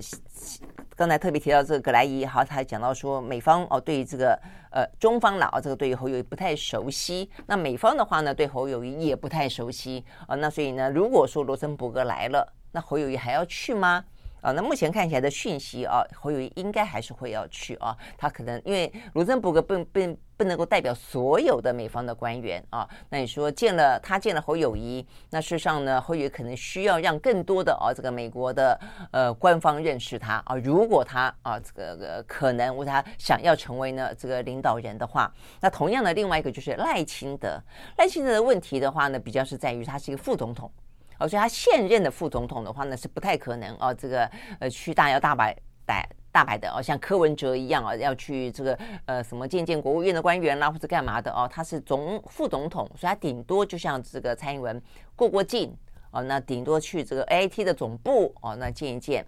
[0.95, 4.39] 刚才特别提到这个葛莱仪，好，他讲到说美方哦对于这个
[4.71, 10.35] 呃中方啦，这个对于侯友谊不太熟悉，那美方的话呢对侯友谊也不太熟悉啊。
[10.35, 12.51] 那所以呢，如果说罗森伯格来了。
[12.73, 14.03] 那侯友谊还要去吗？
[14.41, 17.95] 啊，那目前看起来的讯息啊，侯友谊应该还是会要去啊。
[18.17, 22.85] 他可能因为卢森伯格并并不能够代表所有的美方的官员啊。
[23.07, 28.77] 那你说见了他见了侯友谊，那事实上呢，侯友谊可能需要让更多的啊这个美国的
[29.11, 30.57] 呃官方认识他啊。
[30.57, 37.57] 如果他啊这个可能为他想要成为呢这个领导人的话，那同样的另外一个就是赖清德。
[37.97, 40.69] 赖清德的问题的话呢，比较是在于他是一个副总统。
[41.17, 45.55] 而且他现任的副总统的话呢，是不太可能哦，这个呃去大摇大摆、
[45.85, 51.49] 大大摆的哦，像柯文哲一样啊，要去这个呃什么见见国务院的官员啦，或者干嘛的哦。
[51.51, 54.81] 他是总副总统，所以他顶多就像这个蔡英文
[55.15, 55.75] 过过境
[56.11, 59.25] 哦，那顶多去这个 AIT 的总部哦，那见一见。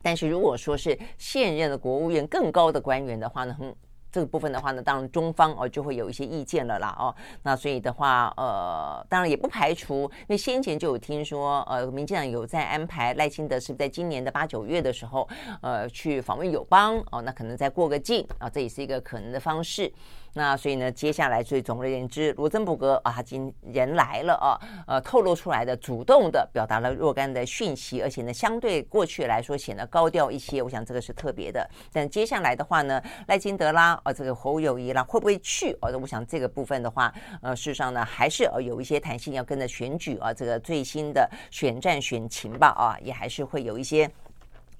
[0.00, 3.74] 但是如果说是现任的国务院更高的官员的话呢，哼。
[4.12, 15.26] 这个部分的话呢，当然中方哦就会有一些意见了啦哦，那所以的话呃，当然也不排除，因为先前就有听说呃，民进党有在安排赖清德是在今年的八九月的时候
[15.62, 19.90] 呃去访问友邦哦，那可能再过个境啊，这也是一个可能的方式。
[20.34, 30.62] 那所以呢，接下来，所以总而言之，罗森伯格啊，他今人来了啊，呃，透露出来的主动的表达了若干的讯息，而且呢，相对过去来说显得高调一些。
[30.62, 31.68] 我想这个是特别的。
[31.92, 35.76] 但接下来的话呢，赖金德啦，啊，这个侯友谊啦，会不会去？
[35.82, 37.12] 哦，我想这个部分的话，
[37.42, 44.10] 呃，事实上呢，还是呃有一些弹性，要跟着选举啊，这个最新的选战选情吧，啊，也还是会有一些。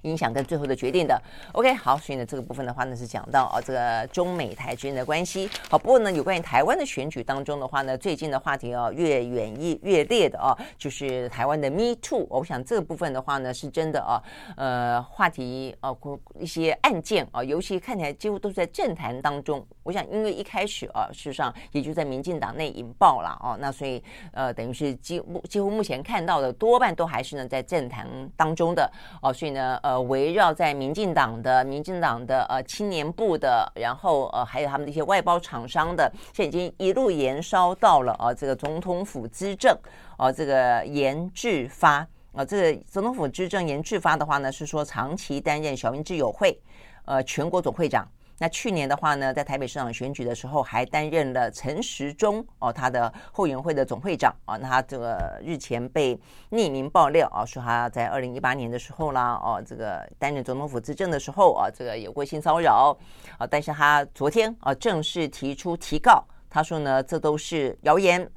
[0.03, 5.49] 影响跟最后的决定的，OK，好，所以呢，这个部分的话呢是讲到啊，这个中美台之间的关系。
[5.69, 12.25] 好，不过呢，有关于台湾的选举当中的话呢，最近的话题哦越演越越烈的哦，就是台湾的 Me Too。
[12.29, 14.21] 我想这个部分的话呢，是真的哦，
[14.55, 15.97] 呃，话题哦，
[16.39, 19.65] 一些案件啊，尤其看起来几乎都是在政坛当中。
[19.83, 28.07] 我想，因为一开始啊，事实上也就在民进党内引爆了哦，那所以呃，等于是几乎几乎目前看到的多半都还是呢在政坛
[28.37, 28.87] 当中的
[29.21, 30.03] 哦，所以呢呃。
[30.03, 39.73] 围绕在民进党的、民进党的呃青年部的，然后呃还有他们的一些外包厂商的，现在已经一路延烧到了啊这个总统府资政
[40.17, 46.59] 啊这个严志发啊这个总统府资政严志发的话呢是说长期担任小英之友会
[47.05, 48.05] 呃全国总会长。
[48.39, 54.57] 那去年的话呢，在台北市长选举的时候，还担任了陈时中哦，他的后援会的总会长啊。
[54.57, 56.19] 那他这个日前被
[56.49, 62.97] 匿名爆料啊，说他在二零一八年的时候啦，哦，这个担任总统府资政的时候啊，这个有过性骚扰
[63.37, 63.47] 啊。
[63.47, 68.29] 但是他昨天啊正式提出提告，他说呢，这都是谣言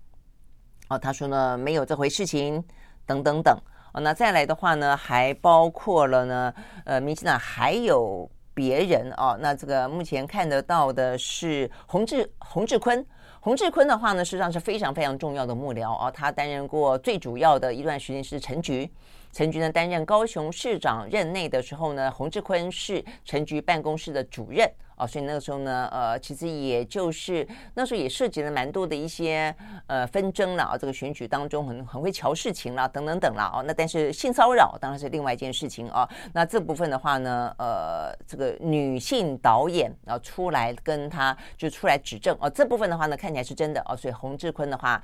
[0.88, 0.98] 啊。
[0.98, 2.62] 他说呢，没有这回事情，
[3.06, 3.58] 等等等。
[3.92, 9.36] 哦，那再来的话呢，还包括了呢，呃，民进党还有别人哦。
[9.38, 13.04] 那这个目前看得到的是洪志洪志坤，
[13.40, 16.10] 洪志坤的话呢，实际上是非常非常重要的幕僚啊。
[16.10, 18.90] 他担任过最主要的一段时间是陈局。
[19.36, 24.66] 陈菊呢担任高雄市长任内的时候呢，洪志坤是陈菊办公室的主任
[24.96, 29.54] 哦，所以那个时候呢，呃，其实也就是那时候也涉及了蛮多的一些
[29.88, 36.08] 呃纷争了啊，这个选举当中很很会瞧事情了等等等了哦，那但是性骚扰当然是另外一件事情啊。
[36.32, 44.98] 那这部分的话呢，呃，这个女性导演啊出来跟他就出来指证哦，这部分的话呢看起来是真的哦，所以洪志坤的话。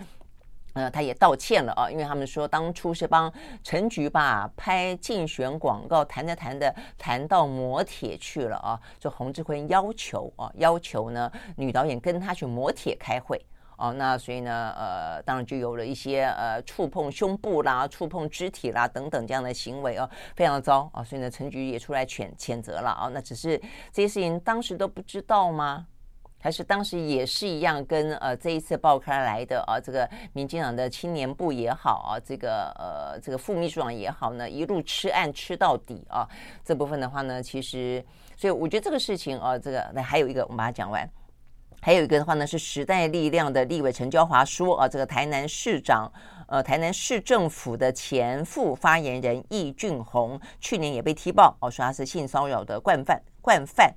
[0.75, 13.39] 呃，他也道歉了啊，因为他们说当初是帮陈菊吧拍竞选广告，谈着谈的谈到磨铁去了啊，就洪志坤要求啊，要求呢女导演跟他去磨铁开会
[13.77, 23.59] 哦，那所以呢，呃，当然就有了一些呃触碰胸部啦、触碰肢体啦等等这样的行为哦，非常的糟啊，所以呢，陈菊也出来谴谴责了啊，那只是
[23.93, 25.87] 这些事情当时都不知道吗？
[26.43, 36.29] 还是当时也是一样，跟呃这一次爆开来的啊，这个民进党的青年部也好啊，这个呃这个副秘书长也好呢，一路吃案吃到底啊。
[36.65, 38.05] 这部分的话呢，其实
[38.37, 41.09] 所以我觉得这个事情啊，这个那还有一个，我们把它讲完。
[41.81, 46.11] 还有一个的话呢，是时代力量的立委陈椒华说啊，这个台南市长
[46.49, 53.93] 呃台南市政府的前副发言人易俊宏去年也被踢爆哦，说他是性骚扰的惯犯惯犯。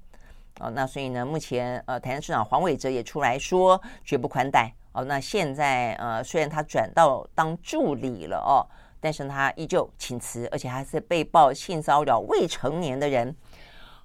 [0.59, 4.73] 哦，那所以呢，目前呃，台南市长黄伟哲也出来说绝不宽待。
[4.93, 8.63] 哦，那现在呃，虽然他转到当助理了哦，
[9.01, 13.35] 但是他依旧请辞，而且还是被曝性骚扰未成年的人。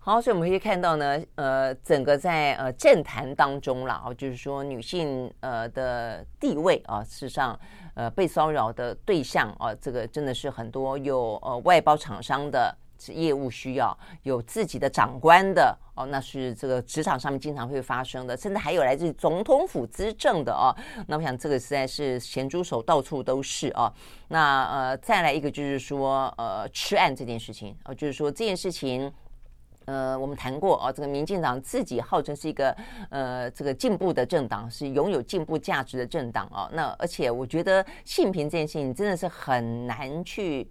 [0.01, 7.57] 好，所以我们可以看到呢，呃，整个在呃政坛当中了哦，就是说女性呃的地位啊，事实上
[7.95, 12.77] 呃被骚扰的对象啊，这个真的是很多有呃外包厂商的。
[13.01, 20.75] 是业务需要有自己的长官的哦，那是这个职场上面经常会发生的，甚至还有来自总统府资政的哦。
[21.07, 23.91] 那我想这个实在是咸猪手到处都是哦。
[24.29, 29.11] 那呃，再来一个就是说呃，吃案这件事情哦，就是说这件事情
[29.87, 32.77] 呃，我们谈过哦，这个民进党自己号称是一个
[33.09, 36.69] 呃这个进步的政党，是拥有进步价值的政党哦。
[36.73, 40.71] 那而且我觉得性平这件事情真的是很难去。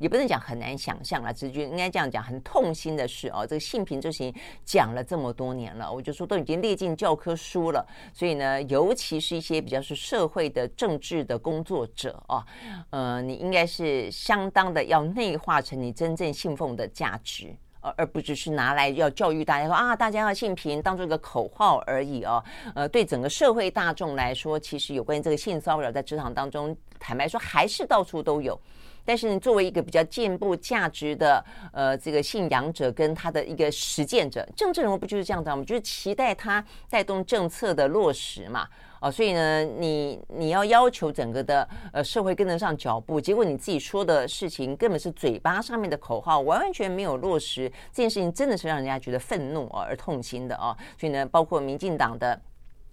[0.00, 4.34] 也不能讲很难想象了，直觉应该这样讲，很痛心的是哦，这个性平这事情
[4.64, 7.86] 讲了这么多年了，我就说都已经列进教科书了。
[8.14, 12.42] 所以呢，尤其是一些比较是社会的政治的工作者哦，
[12.88, 22.42] 呃，你应该是相当的要内化成你真正信奉的价值，而而不只是拿来要教育大家说啊，大家要性平当做一个口号而已哦。
[22.74, 28.58] 呃，对整个社会大众来说，其实有关于这个性骚扰在职场当中，坦白说还是到处都有。
[29.04, 35.64] 但是你作为一个比较进步价值的呃这个信仰者跟他的一个实践者，政治人物不就是这样子吗？
[35.64, 38.66] 就是期待他带动政策的落实嘛。
[39.00, 50.76] 哦，所以呢，你你要要求整个的呃社会跟得上脚步，结果你自己说的事情根本是嘴巴上面的口号，完完全没有落实，这件事情真的是让人家觉得愤怒而痛心的啊。
[50.98, 52.38] 所以呢，包括民进党的。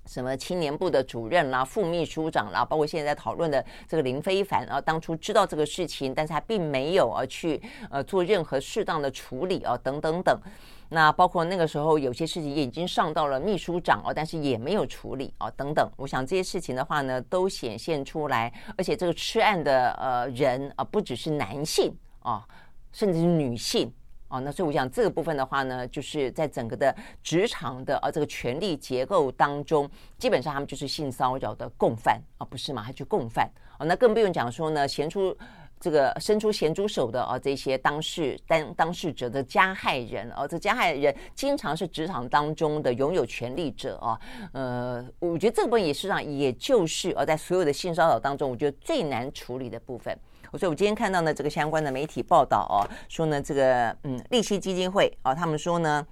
[0.07, 10.39] 什么青年部的主任啦、副秘书长啦，包括现在在讨论的这个林非凡啊，当初知道这个事情，但是他并没有啊去呃做任何适当的处理啊，等等等。
[10.89, 15.89] 那包括那个时候有些事情也已经上到了秘书长哦，但是也没有处理啊，等等。
[15.97, 22.47] 我想这些事情的话呢，都显现出来，而且这个吃案的呃人啊，不只是男性啊，
[22.93, 23.91] 甚至是女性。
[24.29, 32.81] 哦，那所以我想这个部分的话呢，就是在整个的职场的啊这个权力结构当中，基本上他们就是性骚扰的共犯啊，不是吗？
[32.81, 33.49] 还是共犯
[33.79, 35.35] 哦，那更不用讲说呢，咸出
[35.79, 44.19] 这个伸出咸猪手的啊这些当事当当事者的加害人啊，这加害人经常是职场当中的拥有权力者啊，
[44.51, 50.17] 呃，我觉得这个部分也是上，也就是啊在所有的性骚扰当中，我觉得最难处理的部分。
[50.53, 56.05] 所以，我今天看到呢，这个相关的媒体报道哦，说呢，这个嗯，利息基金会啊，他们说呢，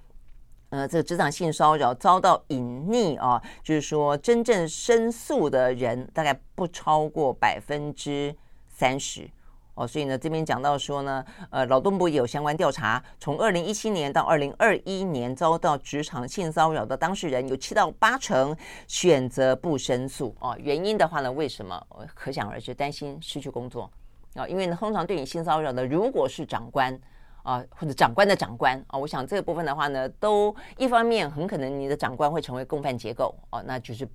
[0.70, 8.34] 呃，这个职场性骚扰遭到隐匿啊，就是说真正申诉的人大概不超过百分之
[8.68, 9.28] 三十
[9.74, 9.86] 哦。
[9.86, 18.54] 所以呢，这边讲到说呢，呃，劳动部也有相关调查，从二零一七年到二零二一年遭到职场性骚扰的当事人有七到八成
[18.86, 20.56] 选择不申诉哦。
[20.60, 21.80] 原因的话呢，为什么？
[22.14, 23.90] 可想而知，担心失去工作。
[24.36, 26.98] 啊，因为呢，通常对你性骚扰的，如果是长官
[27.42, 34.06] 啊，或者长官的长官啊，我想这个部分的话呢，都一方面很可能你的长官会成为共犯结构哦，那就是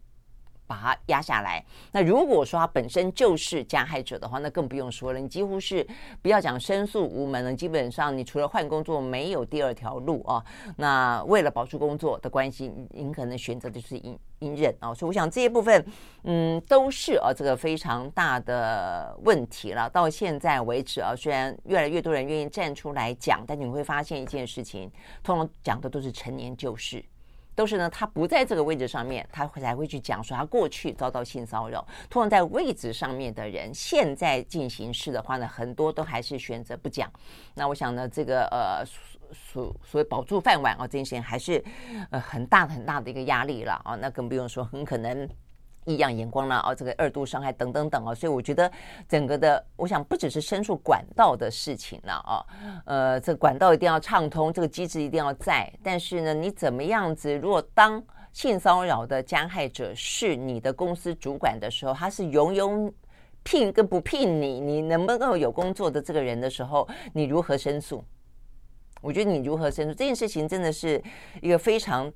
[0.72, 1.61] 把他压下来。
[1.91, 5.19] 那如果说他本身就是加害者的话，那更不用说了。
[5.19, 5.86] 你几乎是
[6.22, 10.41] 不要讲申诉无门了，基本上你除了换工作，没有第二条路啊。
[10.78, 14.93] 那为了保住工作的关系，你可能选择的就是隐隐忍啊。
[14.93, 15.86] 所以我想这些部分，
[16.24, 19.89] 嗯，都是啊这个非常大的问题了。
[19.89, 24.89] 到现在为止啊，虽然越来越多人愿意站出来讲，但你会发现一件事情，
[25.22, 27.03] 通常讲的都是陈年旧事。
[27.54, 31.86] 都是呢，他不在这个位置上面，他会才会去讲说他过去遭到性骚扰。
[32.10, 37.12] 通常在位置上面的人，现在进行式的话呢，很多都还是选择不讲。
[37.54, 38.86] 那我想呢，这个呃
[39.34, 41.64] 所所谓保住饭碗啊，这件事情还是
[42.10, 43.95] 呃很大很大的一个压力了啊。
[43.95, 45.30] 那更不用说，很可能。
[45.86, 48.71] 异样眼光啦，哦，这个二度伤害等等等哦，所以我觉得
[49.09, 52.45] 整个的，我想不只是申诉管道的事情了哦，
[52.86, 55.71] 呃，这管道一定要畅通，这个机制一定要在。
[55.84, 57.34] 但是呢，你怎么样子？
[57.36, 58.01] 如果当
[58.32, 62.93] 性骚扰的加害者是你的公司主管的时候，他是拥有
[63.43, 68.03] 聘跟不聘你，你能不能够有工作的这个人的时候，你如何申诉？
[69.01, 71.03] 我觉得你如何申诉这件事情，真的是
[71.41, 72.13] 一个非常。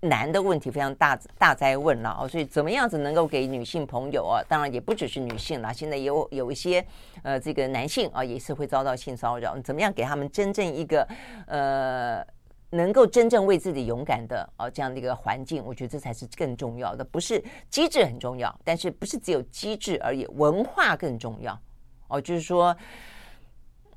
[0.00, 4.42] 难的问题非常大大哉问了哦，所以怎么样子能够给女性朋友啊？
[4.46, 6.84] 当然也不只是女性了，现在有有一些
[7.22, 11.08] 呃这个男性啊也是会遭到性骚扰，怎么样给他们真正一个
[11.46, 12.24] 呃
[12.70, 15.64] 能够真正为自己勇敢的啊这样的一个环境？
[15.64, 21.58] 我觉得这才是更重要的，不是机制很重要，但是不是只有机制而已，文化更重要
[22.08, 22.76] 哦，就是说。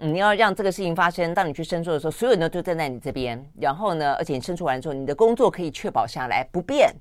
[0.02, 3.44] 你要让这个事情发生，当你去申诉的时候，所有人都站在你这边。
[3.60, 6.96] 然后呢，而且你申诉完之后，你的工作可以确保下来不变。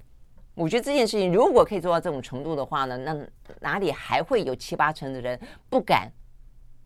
[0.54, 3.16] 我觉得这件事情如果可以做到这种程度的话呢，那
[3.60, 5.38] 哪里还会有七八成的人
[5.70, 6.10] 不敢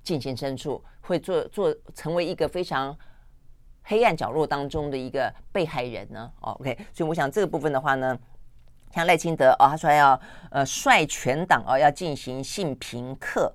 [0.02, 2.94] 进行申诉，会做做成为一个非常
[3.82, 8.18] 黑暗角落当中的一个被害人呢？OK，所以我想这个部分的话呢，
[8.94, 13.50] 像赖清德哦，他说要呃率全党哦要进行性平课。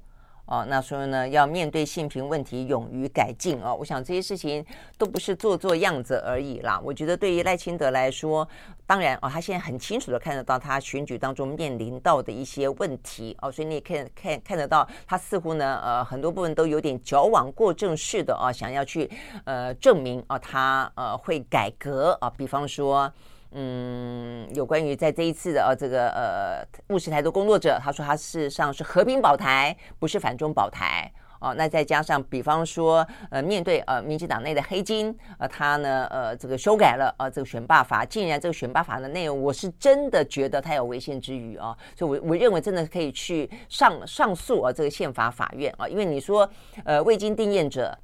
[0.48, 3.76] 哦，那所以呢，要面对性平问题，勇于改进哦。
[3.78, 4.66] 我想这些事情
[4.98, 6.80] 都不是做做样子而已啦。
[6.82, 8.48] 我觉得对于赖清德来说，
[8.86, 19.10] 当然哦，他现在很清楚的看得到他选举当中面临到的一些问题哦，所以你也看看看得到，他似乎呢，呃，很多部分都有点矫枉过正似的哦，想要去
[19.44, 23.12] 呃证明哦，他呃会改革啊，比方说。
[23.60, 31.56] 嗯，有关于在这一次的呃这个呃务实台的工作者，他说他事实上是和平保台，不是反中保台哦。
[31.56, 46.48] 那再加上，比方说呃面对呃民进党内的黑金，呃他呢呃这个修改了呃这个选罢法，竟然这个选罢法的内容，我是真的觉得他有违宪之余啊，所以我我认为真的可以去上上诉啊这个宪法法院啊，因为你说
[46.86, 47.98] 呃未经定验者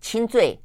[0.00, 0.58] 轻罪。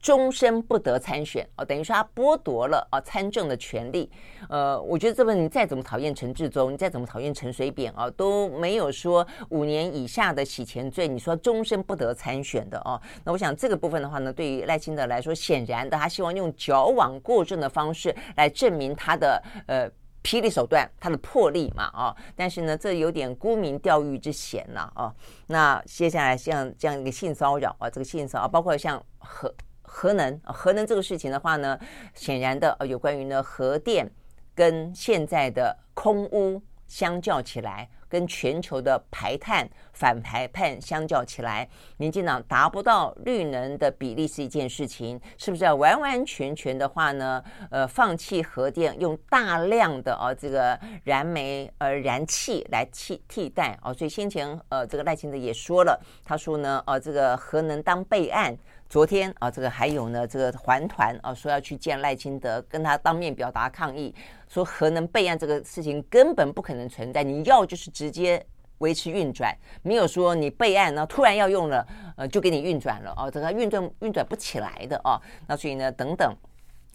[0.00, 4.10] 终身不得参选哦，等于说他剥夺了啊参政的权利。
[4.48, 13.00] 呃，我觉得这个你再怎么讨厌陈志忠，你再怎么讨厌陈水扁啊，都没有说五年以下的洗钱罪，你说终身不得参选的哦。
[13.24, 19.90] 那我想这个部分的话呢，对于赖清德来说，显然的他希望用矫枉过正的方式来证明他的呃
[20.22, 22.16] 霹雳手段，他的魄力嘛啊。
[22.36, 25.12] 但是呢，这有点沽名钓誉之嫌了啊。
[25.48, 29.52] 那接下来像这样一个性骚扰啊，这个性骚扰包括像和。
[29.88, 31.78] 核能，核能这个事情的话呢，
[32.14, 34.08] 显然的，呃，有关于呢核电
[34.54, 41.68] 跟现在的空污相较起来，跟全球的排碳反排碳相较起来，
[41.98, 47.44] 民进党达不到绿能的比例是一件事情，是不是要完完全全的话呢？
[47.70, 58.56] 呃，放弃核电，用大量的啊这个燃煤呃燃气来替替代哦，所以先前呃这个赖清德也说了，他说呢，呃这个核能当备案。
[58.88, 64.14] 昨天啊，这个还有呢，这个环团啊说要去见赖清德，跟他当面表达抗议，
[64.48, 68.42] 说核能备案这个事情根本不可能存在，你要就是直接
[68.78, 71.86] 维持运转，没有说你备案呢突然要用了，
[72.16, 76.34] 呃，就给你运转了啊，这个运转运转不起来的啊，那所以呢，等等，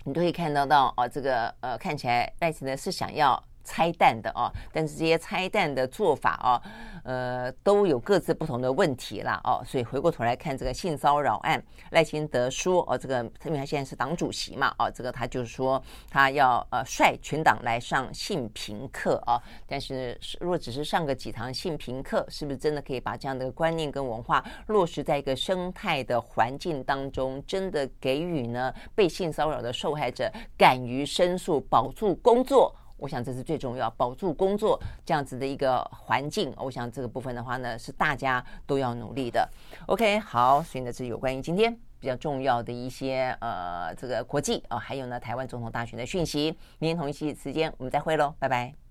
[0.04, 3.42] 你都可以看得到啊，这个呃，看起来赖清德是想要。
[3.64, 6.62] 拆弹的哦，但是这些拆弹的做法哦，
[7.04, 32.76] 呃，都有各自不同的问题啦哦，所以回过头来看这个性骚扰案，赖清德说哦，这个因为他现在是党主席嘛哦，这个他就是说他要呃率全党来上性平课啊，但是如果只是上个几堂性平课，是不是真的可以把这样的观念跟文化落实在一个生态的环境当中，真的给予呢被性骚扰的受害者敢于申诉，保住工作？
[33.04, 36.54] 我想这是最重要，保住工作这样子的一个环境。
[36.56, 39.46] 我想这个部分的话呢，是大家都要努力的。
[39.88, 46.58] OK，好，所以呢，是有关于今天比较重要的一些呃这个国际啊、还有呢台湾总统大选的讯息。
[46.80, 48.83] 明天同一期时间我们再会喽，拜拜。